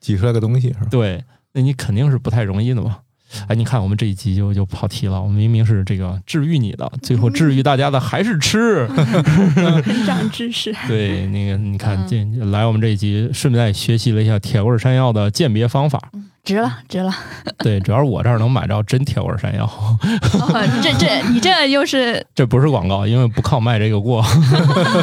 [0.00, 0.86] 挤出来个东西是吧？
[0.90, 2.98] 对，那你肯定是不太容易的嘛。
[3.46, 8.86] 哎，你看我们这一集就就跑题了，我们明明是这个治愈你的，最后治愈大家的还是吃。
[8.88, 10.74] 很长知识。
[10.86, 16.00] 对，那个你看嗯这来我们这一集，顺便学习了一下铁棍山药的鉴别方法。
[16.44, 17.12] 值了，值了。
[17.58, 19.98] 对，主要是我这儿能买着真铁棍山药，哦，
[20.82, 24.22] 这这你这又是这不是广告，因为不靠卖这个过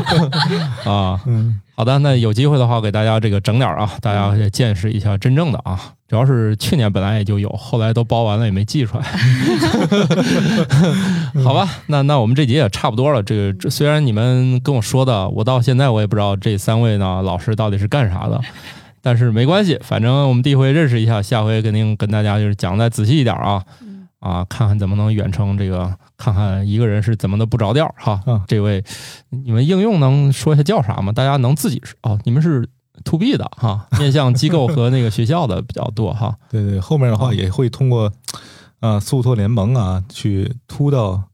[0.85, 1.21] 啊。
[1.27, 5.77] 嗯，好的，那有机会的话，给大家这个整点儿啊，大家也见识一下真正的啊。
[6.07, 9.03] 主要是去年本来也就有，后来都包完了也没寄出来。
[11.43, 13.21] 好吧，那那我们这集也差不多了。
[13.21, 18.39] 这个这虽然你们跟我说的，我到现在我也不知道这三位呢老师到底是干啥的，
[19.01, 23.61] 但是没关系，反正我们第一回认识一下，下回肯定跟大家就是讲的再仔细一点啊。
[24.25, 28.19] 啊，看看怎么能远程这个，看看一个人是怎么的不着调哈。
[28.25, 28.83] 嗯这位，
[29.29, 31.11] 你们应用能说一下叫啥吗？
[31.11, 32.67] 大家能自己哦，你们是
[33.03, 36.35] to B 的哈，面向机构和那个学校的比较多哈。
[36.49, 38.11] 对对，后面的话也会通过
[38.79, 41.25] 呃速拓联盟啊去突到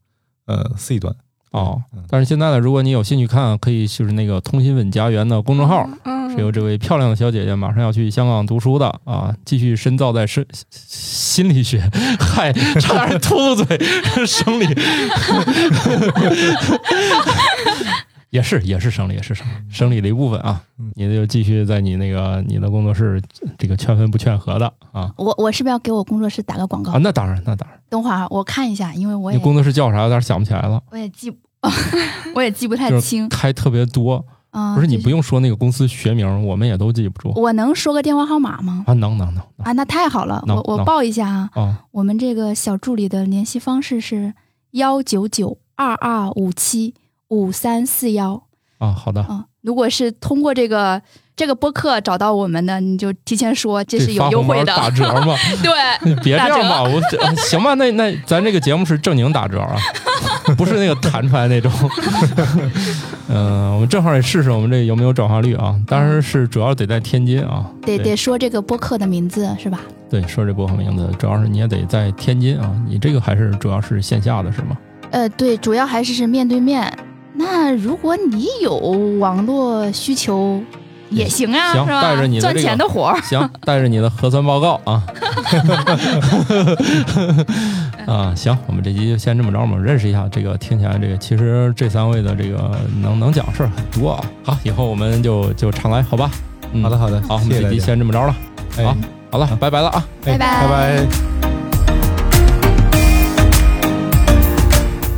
[0.45, 1.15] 呃 C 端。
[1.51, 11.81] 哦嗯，但是现在呢，如果你有兴趣看，可以就是那个通心稳家园的公众号，嗯，是由这位漂亮的小姐姐马上要去香港读书的啊，继续深造在生心理学，
[12.19, 13.77] 嗨，差点吐噜嘴，
[14.25, 14.65] 生理，
[18.31, 20.63] 也是也是生理，也是生理，生理的一部分啊。
[20.95, 23.21] 你就继续在你那个你的工作室，
[23.57, 25.13] 这个劝分不劝和的啊。
[25.17, 26.93] 我我是不是要给我工作室打个广告？
[26.93, 30.03] 啊，那当然，那当然，等会儿我看一下，因为我也你工作室叫啥？
[30.03, 31.37] 有点想不起来了，我也记不，
[32.33, 33.27] 我也记不太清。
[33.27, 37.33] 开特别多，啊，不是你不用说那个公司学名，我们也都记不住。
[37.35, 38.85] 我能说个电话号码吗？
[38.87, 39.65] 啊，能能能能。
[39.65, 44.33] 啊，那太好了，我我报一下啊，啊，我们这个小助理的联系方式是
[44.71, 46.93] 幺九九二二五七
[47.31, 48.43] 五三四幺
[48.77, 49.45] 啊，好的，啊。
[49.61, 50.99] 如果是通过这个
[51.35, 54.75] 这个播客找到我们的，你就提前说，这是有优惠的。
[54.75, 55.35] 打折吗？
[55.63, 59.77] 对， 别这样吧，我这行吧，那那咱这个节目是正经打折啊，
[60.57, 61.71] 不是那个弹出来那种。
[63.29, 69.79] 嗯、我们正好也试试我们这有没有转化率啊，当然是主要得在天津啊，得得说这个播客的名字是吧？
[70.09, 74.75] 对，说这播客名字，主要是你也得在天津啊，你这个还是主要是线下的是吗？
[75.11, 76.91] 呃，对，主要还是是面对面。
[77.33, 78.75] 那如果你有
[79.19, 80.61] 网络需求
[81.09, 82.01] 也行啊，行是吧？
[82.01, 83.19] 带着你的这个钱的活儿。
[83.21, 85.03] 行，带着你的核酸报告啊。
[88.07, 92.71] 啊，行，我们这集就先这么着，嘛认识一下这个，听起来这个其实这三位的这个
[93.01, 94.23] 能能讲事儿很多啊。
[94.43, 96.29] 好，以后我们就就常来，好吧？
[96.73, 97.85] 嗯好的，好的，好，我们这集谢谢大家。
[97.85, 98.35] 先这么着了。
[98.77, 98.95] 哎好
[99.31, 100.05] 好了，拜拜了啊。
[100.25, 101.40] 哎拜拜拜拜。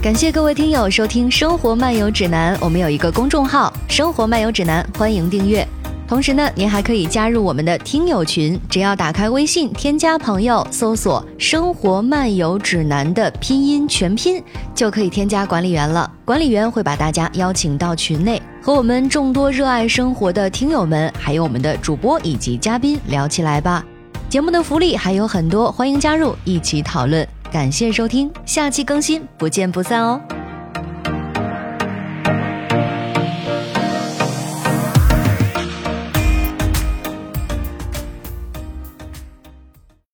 [0.04, 5.66] 感谢各位听友收听《生活漫游指南》，我们有一个公众号《生活漫游指南》，欢迎订阅。
[6.06, 14.44] 同时呢，您还可以加入我们的听友群，只要打开微信添加朋友，搜索“生活漫游指南”的拼音全拼，
[14.76, 16.12] 就可以添加管理员了。
[16.26, 23.82] 管理员会把大家邀请到群内，和我们众多热爱生活的听友们，还有我们的主播以及嘉宾聊起来吧。
[24.34, 27.28] 节目的福利还有很多，欢迎加入一起讨论。
[27.52, 30.20] 感谢收听，下期更新，不见不散哦。